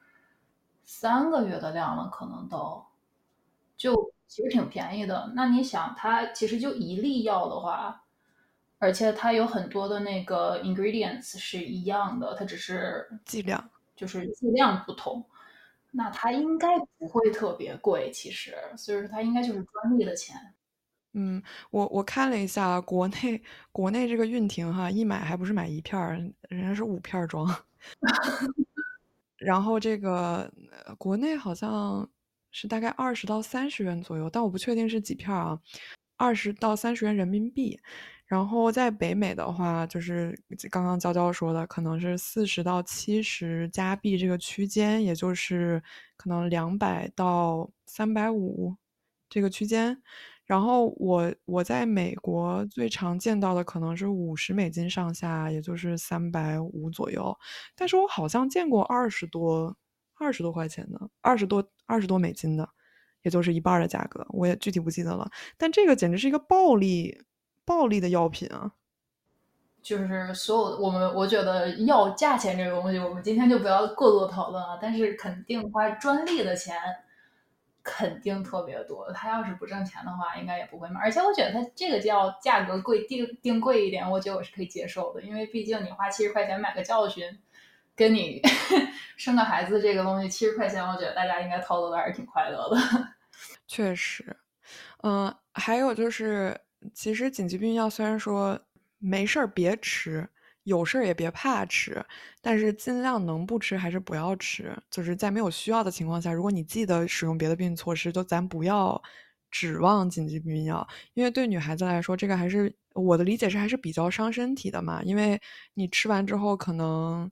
[0.86, 2.82] 三个月的量了，可能都
[3.76, 5.30] 就其实挺便宜的。
[5.36, 8.02] 那你想，它其实就一粒药的话，
[8.78, 15.24] 而且它有很多的那个 ingredients 是一样的，它只是剂量，就是剂量不同，
[15.92, 20.36] 那它应该不会特别贵，其实，所以说它应该就是专利的钱。
[21.12, 27.46] 嗯，我我看了一下国内 国内这个孕婷哈，一买还不是买一片儿，人家是五片装。
[29.36, 30.52] 然后这个
[30.98, 32.08] 国内好像
[32.50, 35.60] 是大概二十到三十元左右，但我不确定是几片啊，
[36.16, 37.78] 二十到三十元人民币。
[38.26, 40.38] 然后在北美的话，就是
[40.70, 45.82] 刚刚娇娇说的，可能是四十到七十加币这个区间，也就是
[46.16, 48.74] 可能两百到三百五
[49.28, 50.02] 这个区间。
[50.46, 57.34] 然后我我在美国最常见到的可能是五十美金上下，也就是三百五左右。
[57.74, 59.74] 但是我好像见过二十多
[60.18, 62.68] 二十多块钱的，二十多二十多美金的，
[63.22, 65.30] 也就是一半的价格，我也具体不记得了。
[65.56, 67.18] 但这个简直是一个暴利
[67.64, 68.72] 暴利的药品啊！
[69.82, 74.78] 就是所有我们我觉得药价钱这个东西，我们今天就不要过多讨论了。
[74.80, 76.76] 但是肯定花专利的钱。
[77.86, 80.98] 肯定特别多，他要是不挣钱的话，应该也不会卖。
[81.02, 85.20] 而且我觉得他这个叫价格贵，定定贵一点，我觉得我是可以接受的。
[85.20, 87.38] 因为毕竟你花七十块钱买个教训，
[87.94, 88.40] 跟你
[89.18, 92.76] 生个孩子这个东西，七十块钱，我觉得大家应该操作的还是挺快乐的。
[93.68, 94.34] 确实，
[95.02, 96.58] 嗯，还有就是，
[96.92, 98.60] 其实紧急避孕药虽然说
[98.98, 100.28] 没事儿别吃。
[100.64, 102.02] 有事儿也别怕吃，
[102.40, 104.74] 但是尽量能不吃还是不要吃。
[104.90, 108.98] 就是在没有需要的情况下，如果你记得使用别的避孕措施，就咱不要
[109.50, 115.02] 指望紧急避孕药，因为对女孩子来说，这个还是我的理解是还是比较伤身体的嘛。
[115.02, 115.38] 因为
[115.74, 117.30] 你吃完之后，可能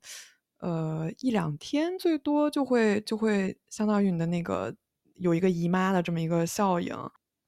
[0.58, 4.76] 呃一两天最多就会就会相当于你的那个
[5.14, 6.94] 有一个姨妈的这么一个效应，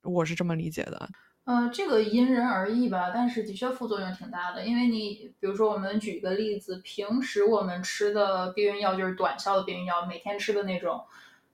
[0.02, 1.10] 我是这么理解的。
[1.44, 4.64] 呃，这个因人而异吧，但是的确副作用挺大的。
[4.64, 11.04] 因为你比如说，我们举一个例子，平时我们吃的避孕药就是短效的避孕药，每天吃的那种，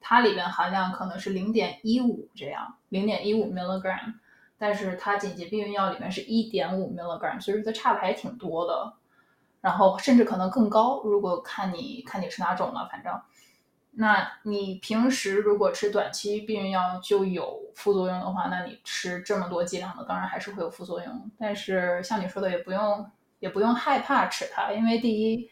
[0.00, 4.14] 它里边含量可能是零点一五这样，零点一五 milligram，
[4.56, 8.92] 但是它紧急避孕药里面是一点五 milligram，所以说它差的还挺多的。
[9.60, 13.12] 然后甚至可能更高，如果看你看你是哪种了，反正。
[13.92, 21.30] 那你平时如果吃短期避孕药就有副作用的话，那你吃这么多剂量的，当然还是会有副作用。
[21.36, 23.10] 但是像你说的，也不用
[23.40, 25.50] 也不用害怕吃它，因为第一，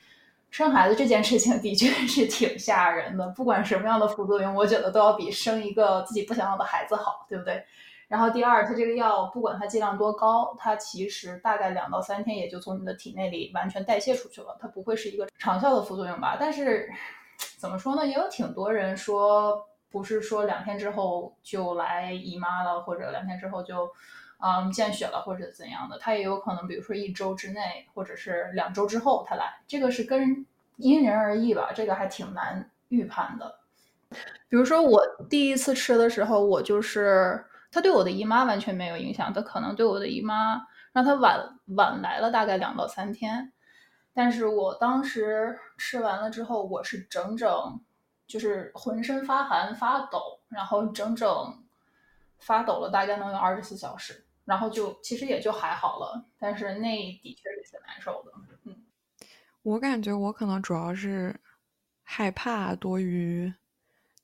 [0.50, 7.62] 生孩子这件事情的确是挺吓人的，不管什么样的副作用，我觉得都要比生一个自己不想要的孩子好，对不对？
[8.06, 16.36] 然后第二，它这个药不管它剂量多高，它其实大概两到三天也就从你的体内里完全代谢出去了，它不会是一个长效的副作用吧？
[16.38, 16.88] 但是。
[17.58, 18.06] 怎么说呢？
[18.06, 23.90] 也有挺多人说，不是说两天之后就来姨妈了，或者两天之后就，
[24.38, 25.98] 嗯，见血了，或者怎样的。
[25.98, 29.60] 他也有可能，比如说一周之内，或者是两周之后他来。
[29.66, 30.46] 这个是跟
[30.76, 33.56] 因人而异吧，这个还挺难预判的。
[34.48, 43.52] 比如说我第一次吃的时候，我就是它对我的姨妈完全没有影响，它可能对我的姨妈让它晚晚来了大概两到三天。
[44.20, 47.48] 但是我当时吃完了之后，我是整整
[48.26, 51.28] 就是浑身发寒发抖，然后整整
[52.40, 56.26] 发抖了大概能有二十四小时，然后就其实也就还好了。
[56.36, 58.32] 但是那的确是挺难受的。
[58.64, 58.76] 嗯，
[59.62, 61.38] 我感觉我可能主要是
[62.02, 63.54] 害怕多于，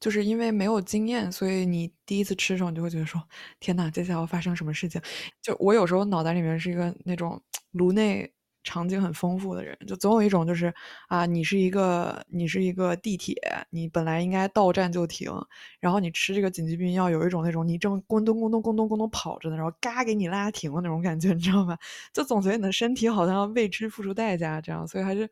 [0.00, 3.22] 就是因为没有经验，所以你第一次吃的时候，你就会觉得说
[3.60, 5.00] ：“天呐，接下来要发生什么事情？”
[5.40, 7.40] 就我有时候脑袋里面是一个那种
[7.70, 8.33] 颅内。
[8.64, 10.72] 场景很丰富的人，就总有一种就是
[11.08, 13.34] 啊，你是一个你是一个地铁，
[13.70, 15.30] 你本来应该到站就停，
[15.78, 21.78] 然后你吃这个紧急避孕药，有一种那种你正咕咚咕咚咕咚咕咚跑着呢，然后嘎给你拉停了那种感觉，你知道吧？
[22.12, 25.30] 就总觉得你的身体好像要为之付出代价，这样，所以还是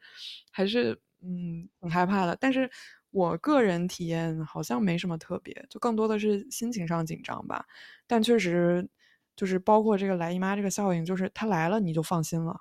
[0.52, 2.36] 还是嗯很害怕的。
[2.40, 2.70] 但是
[3.10, 7.64] 我个人体验好像没什么特别，就更多的是心情上紧张吧。
[8.06, 8.86] 但确实
[9.36, 12.60] 就是包括这个来姨妈这个效应，就是它来了你就放心了。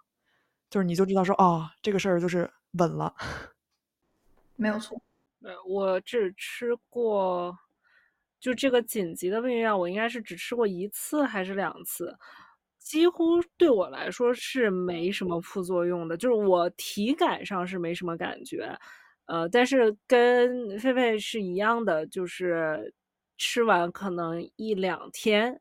[0.71, 2.49] 就是你就知道说哦，这个事儿就是
[2.79, 3.13] 稳了，
[4.55, 4.99] 没有错。
[5.41, 7.53] 呃，我只吃过，
[8.39, 12.17] 就这个紧急的避孕药，我应该是只吃过一次还是两次，
[12.79, 18.73] 几乎对我来说是没什么副作用的，就是我体感上是没什么感觉，
[19.25, 22.93] 呃，但是跟狒狒是一样的，就是
[23.37, 25.59] 吃完可能一两天。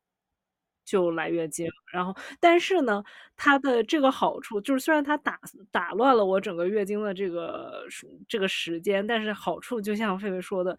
[0.91, 3.03] 就来月经，然后，但是呢，
[3.37, 5.39] 它的这个好处就是，虽然它打
[5.71, 7.87] 打乱了我整个月经的这个
[8.29, 10.77] 这个时间，但是好处就像狒狒说的，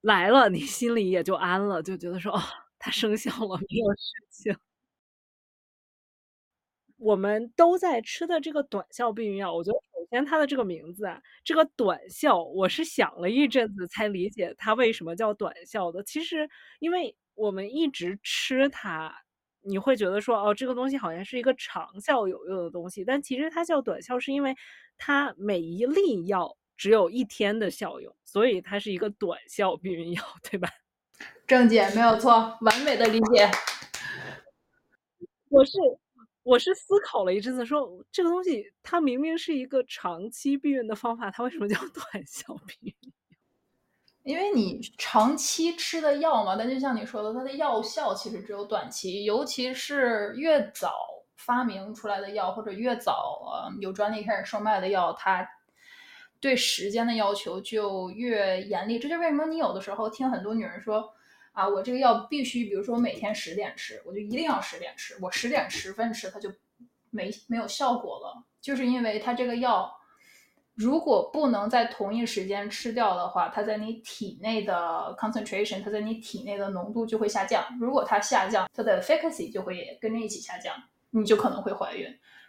[0.00, 2.40] 来了你心里也就安了，就觉得说哦，
[2.80, 4.56] 它生效了，没有事情。
[6.98, 16.02] 我们都在吃的这个短效避孕药，我觉得首先它的这个名字啊，这个短效，我是想了一阵子才理解它为什么叫短效的。
[16.04, 16.48] 其实，
[16.78, 19.23] 因为我们一直吃它。
[19.64, 24.54] 你会觉得说，哦，这个东西好像是一个长效有用的东西，但其实它叫短效，是因为
[24.98, 30.68] 它每一粒药只有一天的效用，所以它是一个短效避孕药，对吧？
[31.46, 33.50] 郑姐没有错，完美的理解。
[35.48, 35.72] 我是
[36.42, 42.94] 我是思考了一阵子，说这个东西它明明是一个长期避孕的方法，它为什么叫短效避孕？
[44.24, 50.94] 因为你长期吃的药嘛，但就像你说的，它的药效其实只有短期，尤其是越早
[51.36, 55.46] 发明出来的药，或者越早呃有专利开始售卖的药，它
[56.40, 58.98] 对时间的要求就越严厉。
[58.98, 61.12] 这就是为什么你有的时候听很多女人说
[61.52, 66.50] 啊，我这个药必须，比如说我每天十点吃，我就一定要十点吃，我十点十分吃它就
[67.10, 69.94] 没没有效果了，就是因为它这个药。
[70.74, 77.64] 如果不能在同一时间吃掉的话，它在你体内的 concentration，它在你体内的浓度就会下降。
[77.80, 80.74] 如果它下降，它的 efficacy 就会跟着一起下降，
[81.10, 82.06] 你就可能会怀孕。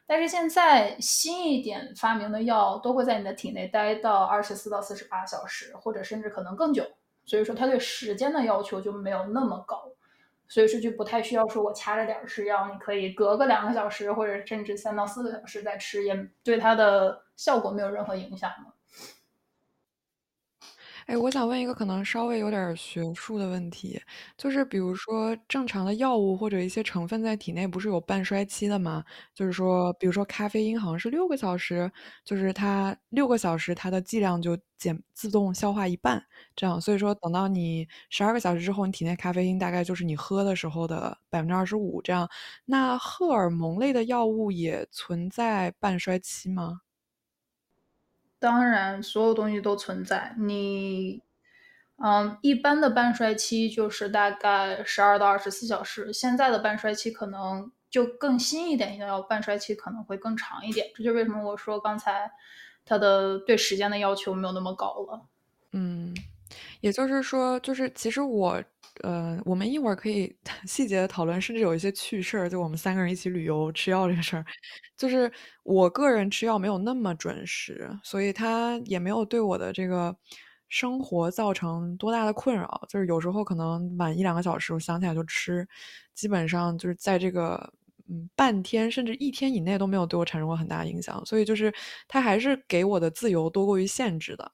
[0.08, 6.84] 但是现在新一点发明的药都会在你的体内待到二十四到四十八小时，或者甚至可能更久。
[7.26, 9.84] 所以说，它对时间的要求就没有那么高。
[10.48, 18.52] 所以说就不太需要说我掐着点儿吃药，你可以隔个两个小时或者甚至三到四个小时再吃，也对它的效果没有任何影响
[21.06, 24.02] 哎，我想问一个可能稍微有点学术的问题，
[24.38, 29.04] 就是比如说正常的药物或者一些成分在体内不是有半衰期的吗？
[29.36, 31.92] 就是说，比如说咖啡因好像是六个小时，
[32.24, 36.24] 就是它六个小时它的剂量就减自动消化一半，
[36.56, 36.82] 这样。
[36.82, 42.28] 所以说等到你十二个小时之后，你体内咖啡因大概就是你喝的时候的百分之二十五这样。
[42.66, 46.80] 那荷尔蒙类的药物也存在半衰期吗？
[48.40, 50.36] 当然，所有东西都存在。
[50.38, 51.22] 你，
[51.98, 60.88] 嗯，一般的半衰期就是大概十二到二十四小时，现在的半衰期可能就更新一点，要半衰期可能会更长一点。
[60.94, 62.30] 这就是为什么我说刚才
[62.84, 65.22] 它的对时间的要求没有那么高了。
[65.72, 66.14] 嗯，
[66.82, 68.62] 也就是说，就是其实我，
[69.04, 70.36] 呃，我们一会儿可以
[70.66, 74.46] 细节的讨论，甚至有一些趣事儿，就我们三个人一起旅游吃药这个事儿。
[74.98, 75.32] 就是
[75.64, 80.16] 我个人吃药没有那么准时，所以它也没有对我的这个
[80.70, 82.82] 生活造成多大的困扰。
[82.90, 85.68] 就是有时候可能晚一两个小时，我想起来就吃，
[86.14, 87.72] 基本上就是在这个
[88.10, 91.24] 嗯半天甚至一天以内都没有对我产生过很大影响。
[91.26, 91.74] 所以就是
[92.08, 94.52] 它还是给我的自由多过于限制的。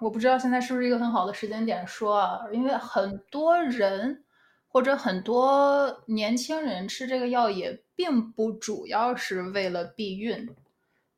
[0.00, 4.24] 我不知道现在是不是一个很好的时间点说啊，因为很多人
[4.68, 10.48] 或者很多年轻人吃这个药也并不主要是为了避孕，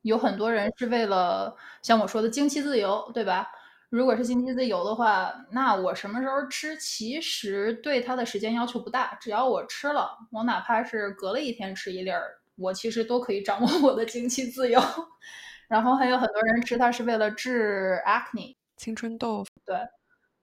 [0.02, 3.48] 有很多人是为了像我说的经期自由，对吧？
[3.90, 14.80] 如果是经期自由的话，那我什么时候吃其实对它的时间要求不大，只要我吃了，我哪怕是隔了一天吃一粒儿，我其实都可以掌握我的经期自由。
[15.68, 18.56] 然后还有很多人吃它是为了治 acne。
[18.80, 19.76] 青春痘，对，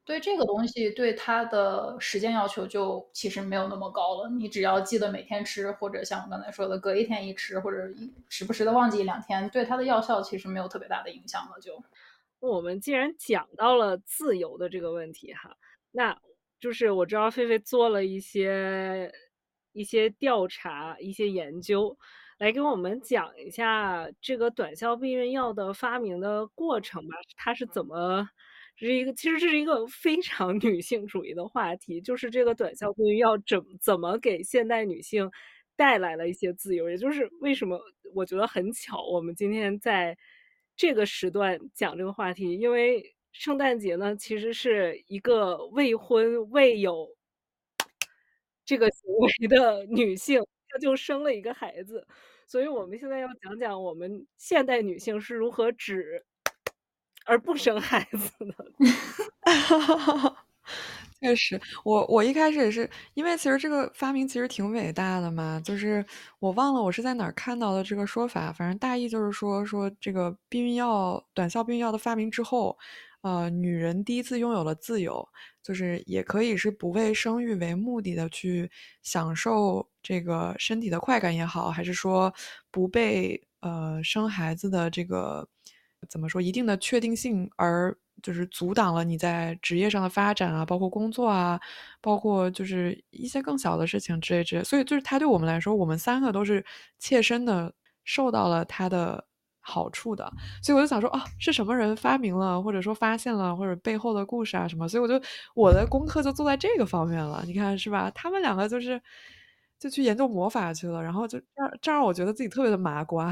[0.05, 4.29] 对这个东西对它的时间要求就其实没有那么高了。
[4.29, 7.77] 你只要记得每天吃，或者像我刚才说的隔一天一吃，或者
[8.29, 11.59] 时不时的忘记一两天，对它的药效其实没有特别大的影响了。
[11.59, 11.83] 就
[12.39, 15.57] 我们既然讲到了自由的这个问题哈，
[15.89, 16.15] 那
[16.59, 19.11] 就是我知道菲菲做了一些
[19.71, 21.97] 一些调查、一些研究。
[22.38, 28.29] 来给我们讲一下这个短效避孕药的发明的过程吧，它是怎么？
[28.75, 35.31] 这是一个，其实这是一个非常女性主义的话题，就是这个短效避孕药怎怎么给现代女性
[35.75, 36.88] 带来了一些自由？
[36.89, 37.79] 也就是为什么
[38.13, 40.15] 我觉得很巧，我们今天在
[40.75, 47.09] 这个时段讲这个话题，因为圣诞节呢，其实是一个未婚未有
[48.63, 49.09] 这个行
[49.41, 50.39] 为的女性。
[50.70, 52.05] 她就生了一个孩子，
[52.47, 56.26] 所以我们现在要讲讲我们现代女性是如何止
[57.26, 58.55] 而不生孩子的。
[61.22, 66.05] 确实，我我一开始也是，因为其实这个发明其实挺伟大的嘛，就是
[66.39, 72.78] 我忘了我是在哪儿看到的这个说法，反正大意就是说说这个避孕药短效避孕药的发明之后。
[73.28, 75.28] 呃，女人第一次拥有了自由，
[75.61, 78.71] 就是也可以是不为生育为目的的去
[79.03, 82.34] 享受这个身体的快感也好，还是说
[82.71, 85.45] 不被呃生孩子的这个
[86.07, 91.59] 怎么说一定的确定性而就是阻挡了你在职业上的发展啊，包括工作啊，
[91.99, 94.63] 包括就是一些更小的事情之类之类。
[94.63, 96.65] 所以就是它对我们来说，我们三个都是
[96.97, 97.73] 切身的
[98.05, 99.25] 受到了它的。
[99.70, 100.32] 好处的，
[100.63, 104.88] 所以我就想说啊，是什么人发明了，或者说发现了，或者背后的故事啊什么？
[104.88, 105.20] 所以我就
[105.55, 108.09] 我的功课就做在这个方面了，你看是吧？
[108.11, 109.01] 他们两个就是
[109.80, 113.30] 就去研究魔法去了，然后就这样这让我觉得自己特别的麻瓜。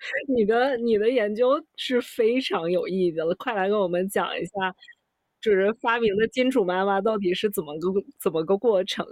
[0.36, 4.74] 你的你的研究是非常有意义的，快来跟我们讲一下，
[5.40, 7.88] 就是发明的金主妈妈到底是怎么个
[8.20, 9.06] 怎么个过程？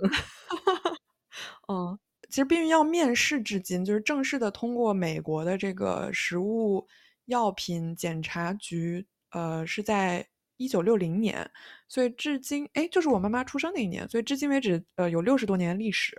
[1.68, 1.98] 嗯。
[2.36, 6.86] 其实避孕药面世至今，就是正式的通过美国的这个食物
[7.24, 10.28] 药品检查局，呃，是在
[10.58, 11.50] 一九六零年，
[11.88, 16.14] 所以至今，哎，就是我妈妈出生那一年，所以至今为止，呃，有六十多年历史。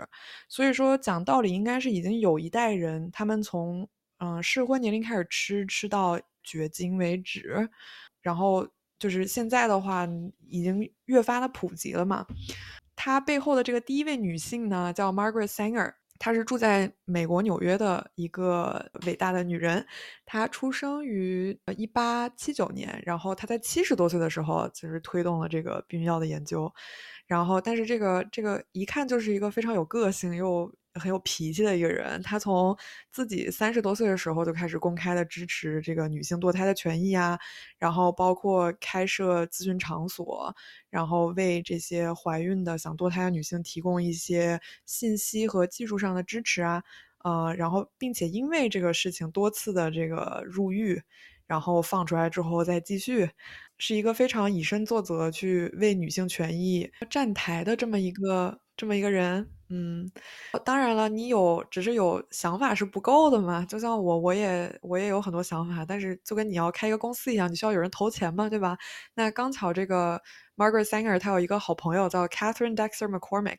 [0.49, 3.87] 所以说讲道理，应该是已经有一代人，他们从
[4.17, 7.69] 嗯适婚年龄开始吃，吃到绝经为止，
[8.23, 10.07] 然后就是现在的话，
[10.47, 12.25] 已经越发的普及了嘛。
[12.95, 19.85] 她背后的这个第一位女性呢，叫 Margaret Sanger，她是住在美国纽约的一个伟大的女人。
[20.25, 26.73] 她出生于一八七九年，然后她在七十多岁的时候，就是推动了这个避孕药的研究。
[27.27, 30.71] 然后，但是这个这个一看就是一个非常有个性又。
[30.99, 32.75] 很有脾气的一个人，他从
[33.11, 37.37] 自己三十多岁的时候就开始公开的支持这个女性堕胎的权益啊，
[37.77, 40.51] 然后包括开设咨询场所，
[40.89, 46.83] 然后为这些怀孕的想堕胎的女性提供一些信息和技术上的支持啊，
[47.23, 50.99] 呃，然后并且因为这个事情多次的这个入狱，
[51.47, 53.29] 然后放出来之后再继续，
[53.77, 59.56] 是一个非常以身作则去为女性权益站台的这么一个这么一个人。
[59.69, 60.09] 嗯，
[60.63, 63.65] 当然了，你有只是有想法是不够的嘛。
[63.65, 68.77] 就像我，我也我也有很多想法，但是就跟你要开一个公司一样，你需要有人投钱嘛，对吧？
[69.13, 70.21] 那刚巧这个
[70.55, 73.57] Margaret Sanger 她有一个好朋友叫 Catherine Dexter McCormick，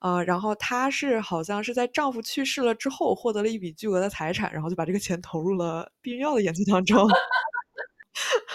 [0.00, 7.08] 呃，然后她是好像是在丈夫去世了之后获得了一笔巨额的财产，然后就把这个钱投入了避孕药的研究当中。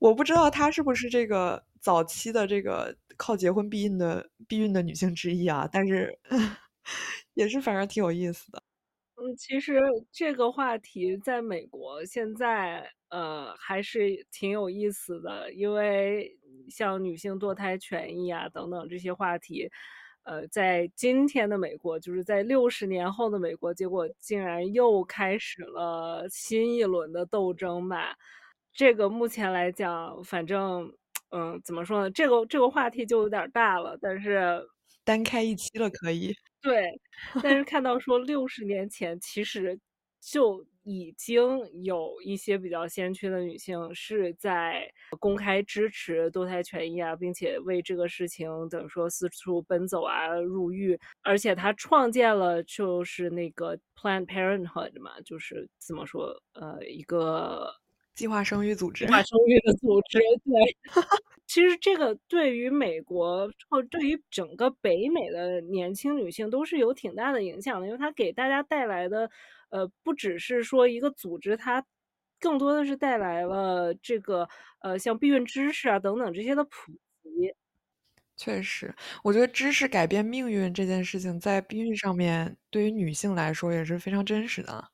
[0.00, 6.18] 我不知道她是不是这个早期的这个靠结婚避孕的避孕的女性之一啊，但是
[7.34, 8.62] 也是反正挺有意思的。
[9.16, 9.80] 嗯，其实
[10.12, 16.38] 这个话题在美国现在，呃，还是挺有意思的，因为
[16.70, 19.68] 像女性堕胎权益啊等等这些话题，
[20.22, 28.16] 呃，在今天的美国，就是在六十年后的美国，结果竟然又开始了新一轮的斗争吧。
[28.72, 30.92] 这个目前来讲，反正，
[31.30, 32.10] 嗯，怎么说呢？
[32.10, 34.68] 这个这个话题就有点大了，但是
[35.04, 36.34] 单开一期了可以。
[36.62, 37.00] 对，
[37.42, 39.78] 但是看到说六十年前其实
[40.20, 41.42] 就已经
[41.84, 57.72] 有一些比较先驱的女性是在公开支持堕胎权益啊，并且为这个事情等于说四处奔走啊、入狱，而且她创建了就是那个 Planned Parenthood 嘛，就是怎么说，呃，一个。
[58.18, 60.76] 计划生育组织，计划生育的组织，对。
[61.46, 69.30] 其实这个对于美国或对于整个北美的年轻女性都是有挺大的影响的，因为它给大家带来的，
[69.70, 71.84] 呃，不只是说一个组织，它
[72.40, 74.48] 更多的是带来了这个，
[74.80, 76.92] 呃，像避孕知识啊等等这些的普
[77.22, 77.54] 及。
[78.36, 78.94] 确实，
[79.24, 84.84] 我觉得知识改变命运这件事情，在避孕上面对于女性来说也是非常真实的。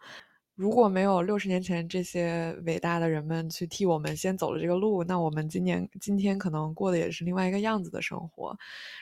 [0.54, 8.56] 如果没有六十年前这些伟大的人们去替我们先走了这个路，那我们今年今天可能过的也是另外一个样子的生活。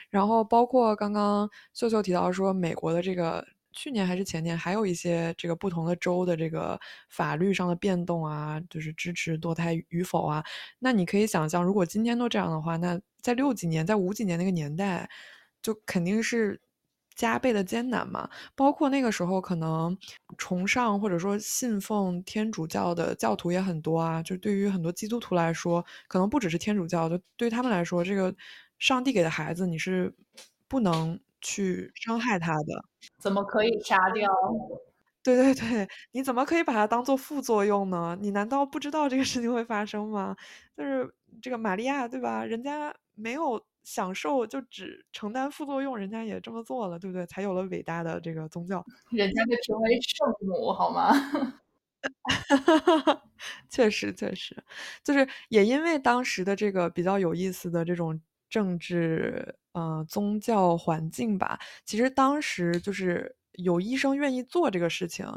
[0.09, 6.79] 然后包括刚刚秀秀提到说，美国的这个去年还是前年，还有一些这个不同的州的这个
[7.09, 10.43] 法律上的变动啊，就是支持堕胎与否啊。
[10.79, 15.07] 那你可以想象，如果今天都这样的话，那在六几年、在五几年那个年代，
[15.61, 16.59] 就肯定是。
[17.15, 19.97] 加倍的艰难嘛，包括那个时候可能
[20.37, 24.21] 崇尚或者说信奉天主教的教徒也很多啊。
[24.23, 28.33] 就对于很多基督徒来说，可能不只是天主教，就对他们来说，这个
[28.79, 30.13] 上帝给的孩子你是
[30.67, 32.83] 不能去伤害他的。
[33.19, 34.29] 怎么可以杀掉？
[35.23, 38.17] 对对对，你怎么可以把它当做副作用呢？
[38.21, 40.35] 你难道不知道这个事情会发生吗？
[40.75, 42.43] 就是这个玛利亚，对吧？
[42.45, 43.63] 人家没有。
[43.83, 47.25] 享受就只承担副作用，人家也这么做了，对不对？
[47.25, 48.83] 才有了伟大的这个宗教。
[49.11, 51.11] 人家就成为圣母，好吗？
[53.69, 54.55] 确实，确实，
[55.03, 58.19] 就是也因为当时的这个比较有意思的这种
[58.49, 61.59] 政治呃宗教环境吧。
[61.85, 65.27] 其实当时就是有医生愿意做这个事情，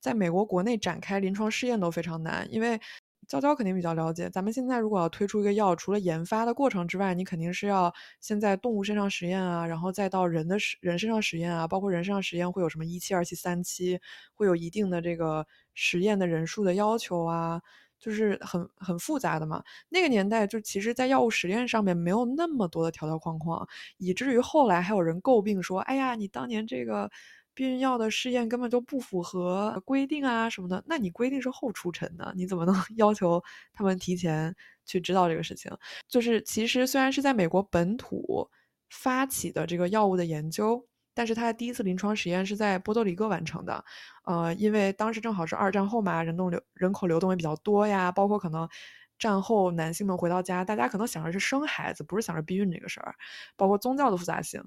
[0.00, 2.80] 在美国国内展开临床试验都非常难，因为。
[3.26, 4.30] 娇娇肯定比较了解。
[4.30, 14.00] 咱们现在如果要推出一个药，除了研发的过程之外，你肯定是要先在动物身上实验啊，然后再到人的人身上实验啊，包括人身上实验会有什么一期、二期、三期，
[14.34, 17.60] 会有一定的这个实验的人数的要求啊，
[17.98, 19.62] 就是很很复杂的嘛。
[19.88, 23.66] 那个年代就其实，在药物实验上面没有那么多的条条框框，
[23.98, 27.10] 以至于后来还有人诟病说：“哎呀，你当年这个。”
[27.58, 33.42] 避孕药的试验根本就不符合规定啊什么的，那你规定是后出尘的，你怎么能 要求
[33.74, 34.54] 他们提前
[34.86, 35.76] 去知道这个事情？
[36.08, 38.48] 就是其实虽然是在美国本土
[38.90, 43.84] 发起的这个药物的研究，但是它的第一次临床实验是在波多黎各完成的。
[44.24, 48.68] 呃，因为当时正好是二战后嘛，人动流人口流动也比较多呀，包括可能
[49.18, 53.16] 战后男性们回到家，大家可能想着是生孩子，不是想着避孕这个事儿，
[53.56, 54.62] 包括宗教的复杂性。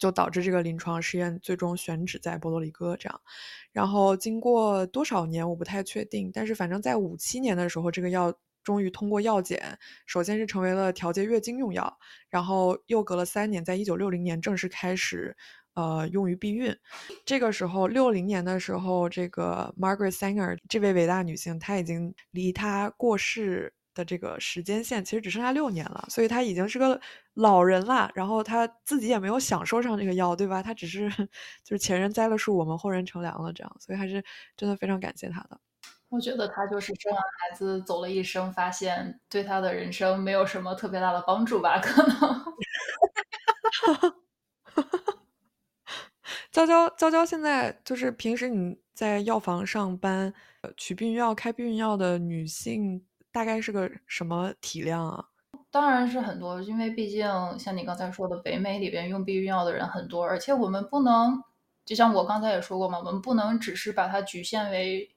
[0.00, 3.20] 就导致这个临床试验最终选址在波多黎各这样，
[3.70, 8.34] 然后经过多少年我不太确定，但是反正在五七年的时候，这个药
[8.64, 11.98] 终于通过药检，首先是成为了调节月经用药，
[12.30, 15.36] 然后又隔了三年，在一九六零年正式开始，
[15.74, 16.74] 呃，用于避孕。
[17.26, 23.74] 这个时候六零年的时候，这个 Margaret Sanger 这位伟大女性，她已经离她过世。
[24.00, 26.98] 的这个时间线其实只剩下六年了，所以他已经是个
[27.34, 28.10] 老人了。
[28.14, 30.62] 然后他自己也没有享受上这个药，对吧？
[30.62, 31.10] 他只是
[31.62, 33.76] 就是前人栽了树，我们后人乘凉了，这样。
[33.78, 34.24] 所以还是
[34.56, 35.60] 真的非常感谢他的。
[36.08, 41.78] 我觉得他就是生完孩子走了一生，发现对他的人生没有什么特别大的帮助吧？
[41.78, 42.16] 可能。
[46.50, 50.34] 娇娇娇娇现在就是平时你在药房上班，
[50.76, 55.24] 取避孕药、开避孕药的女性大概是个什么体量啊？
[55.70, 57.24] 当然是很多，因为毕竟
[57.58, 61.42] 像你刚才说的，北美里边用避孕药的人很多，而且我们不能，
[61.84, 65.08] 就像我刚才也说过嘛，我们不能只是把它局限为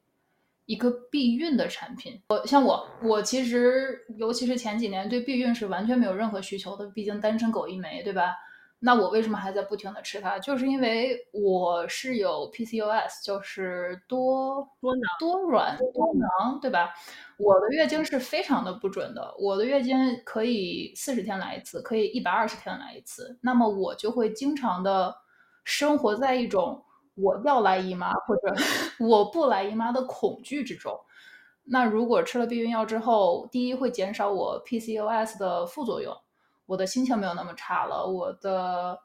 [0.66, 2.22] 一个避孕的产品。
[2.30, 8.36] 我像我，我其实尤其是前几年对避孕是完全没有任何需求的，毕竟单身狗一枚，对吧？
[8.86, 10.38] 那我为什么还在不停的吃它？
[10.40, 16.94] 就是因为我是有 PCOS，就是多多囊多软多囊，对吧？
[17.38, 23.40] 我的月经是非常的不准的，我的月经可以四十天来一次，可以一百二十天来一次。
[23.42, 25.16] 那么我就会经常的
[25.64, 26.84] 生活在一种
[27.16, 28.54] 我要来姨妈或者
[29.00, 31.00] 我不来姨妈的恐惧之中。
[31.64, 36.14] 那如果吃了避孕药之后，第一会减少我 PCOS 的副作用。
[36.66, 38.98] 我的心情没有那么差了，我的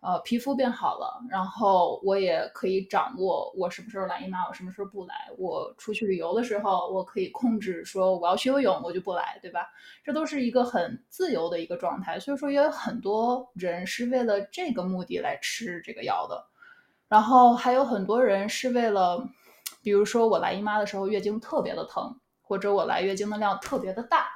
[0.00, 5.14] 呃皮肤变好了，然后我也可以掌握我什么时候来姨妈，我什么时候不来。
[5.38, 9.66] 我出去旅游的时候，我可以控制说我要去游泳，我就不来，对吧？
[10.04, 12.20] 这都是一个很自由的一个状态。
[12.20, 16.46] 所以说，也有很多人是为了这个目的来吃这个药的。
[17.08, 19.26] 然后还有很多人是为了，
[19.82, 24.28] 比如说我来姨妈的时候月经特别的疼，或者我来月经的量特别的大。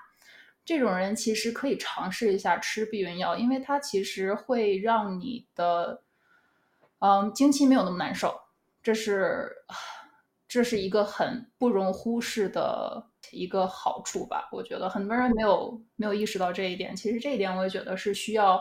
[0.64, 6.02] 这种人其实可以尝试一下吃避孕药，因为它其实会让你的，
[7.00, 8.40] 嗯，经期没有那么难受。
[8.82, 9.50] 这是，
[10.46, 14.48] 这是一个很不容忽视的一个好处吧？
[14.52, 16.94] 我觉得很多人没有没有意识到这一点。
[16.94, 18.60] 其实这一点我也觉得是需要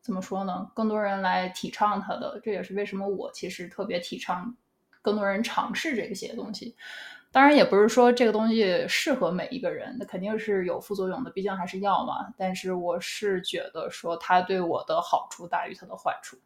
[0.00, 0.70] 怎么说呢？
[0.74, 2.40] 更多人来提倡它的。
[2.44, 4.56] 这也是为什么我其实特别提倡
[5.02, 6.76] 更多人尝试这些东西。
[7.32, 12.32] 当然也不是说这个东西适合每一个人，那肯定是有副作用的，毕竟还是药嘛。
[12.36, 16.36] 但是我是觉得说它对我的好处大于它的坏处。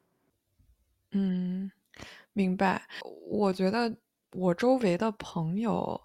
[1.12, 1.70] 嗯，
[2.32, 2.86] 明白。
[3.26, 3.96] 我觉得
[4.32, 6.00] 我周围的朋友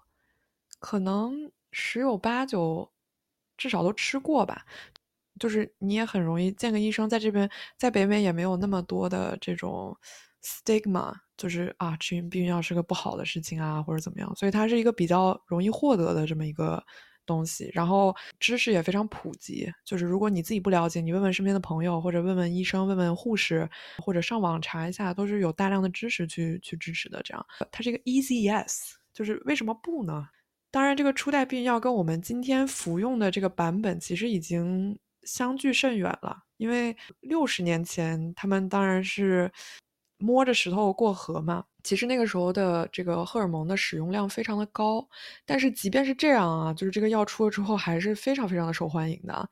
[0.78, 2.90] 可能十有八九
[3.58, 4.64] 至少都吃过吧。
[5.38, 9.96] 就是你也很容易见个医生，在这边在北美也没有那么多的这种
[10.42, 11.14] stigma。
[11.36, 16.84] 就是啊，吃避孕药是个不好的事情啊，或者怎么样，所以它是一个比较容易获得的这么一个
[17.24, 17.70] 东西。
[17.72, 23.66] 然后知识也非常普及，就是如果你自己不了解，你问问身边的朋友，或者问问医生、问问护士，
[24.04, 27.22] 或者上网查一下，都是有大量的知识去去支持的。
[27.22, 30.28] 这样，它是一个 easy yes，就是为什么不呢？
[30.70, 39.50] 当然，这个初代避孕药跟我们今天服用的这个版本其实已经相距甚远了，因为六十年前他们当然是。
[40.20, 45.04] 摸着石头过河嘛，其实那个时候的这个荷尔蒙的使用量非常的高，
[45.46, 49.48] 但是即便是这样啊，就是这个药出了之后还是非常非常的受欢迎的。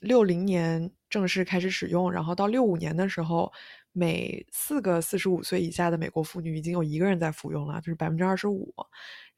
[0.00, 3.50] 六零年正式开始使用，然后到六五年的时候，
[3.92, 8.74] 每四个四十五岁以下的美国妇女已经有一个人在服用了，就是百分之二十五。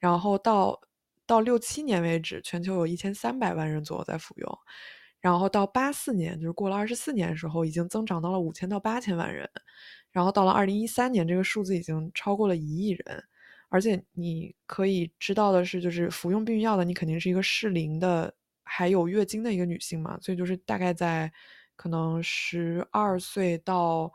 [0.01, 0.79] 然后到
[1.25, 4.59] 到六七年为止，全球有一千三百万人左右在服用。
[5.21, 9.49] 然后到八四年，就是过了二十四年的时候，已经增长到了五千到八千万人。
[10.11, 13.23] 然后到了二零一三年，这个数字已经超过了一亿人，
[13.69, 18.35] 而且你可以知道的是，就是服用避孕药的，你肯定是一个适龄的，
[18.65, 21.31] 还有月经的一个女性嘛，所以就是大概在
[21.77, 24.13] 可能十二岁到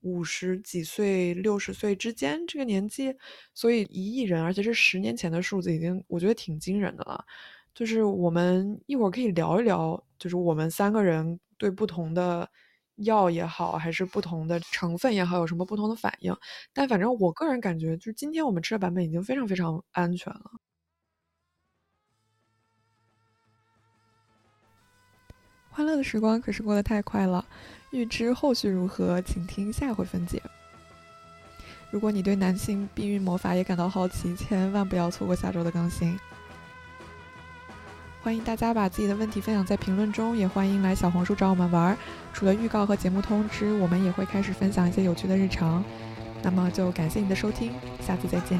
[0.00, 3.14] 五十几岁、六十岁之间这个年纪，
[3.54, 7.24] 所以一亿人，而且是十年前的数字，已经我觉得挺惊人的了。
[7.74, 12.50] 就是我们一会儿可以聊一聊，就是我们三个人对不同的。
[12.98, 16.36] 药也好，还是不同的成分也好，有什么不同的反应？
[16.72, 20.50] 但反正我个人感觉，就是今天我们吃的版本已经非常非常安全了。
[25.70, 27.46] 欢乐的时光可是过得太快了，
[27.92, 30.42] 预知后续如何，请听下回分解。
[31.90, 36.18] 如果你对男性避孕魔法也感到好奇，千万不要错过下周的更新。
[38.20, 41.96] 欢迎大家把自己的问题分享在评论中，也欢迎来小红书找我们玩。
[42.32, 45.82] 除了预告和节目通知，我们也会开始分享一些有趣的日常。
[46.42, 48.58] 那么就感谢你的收听，下次再见。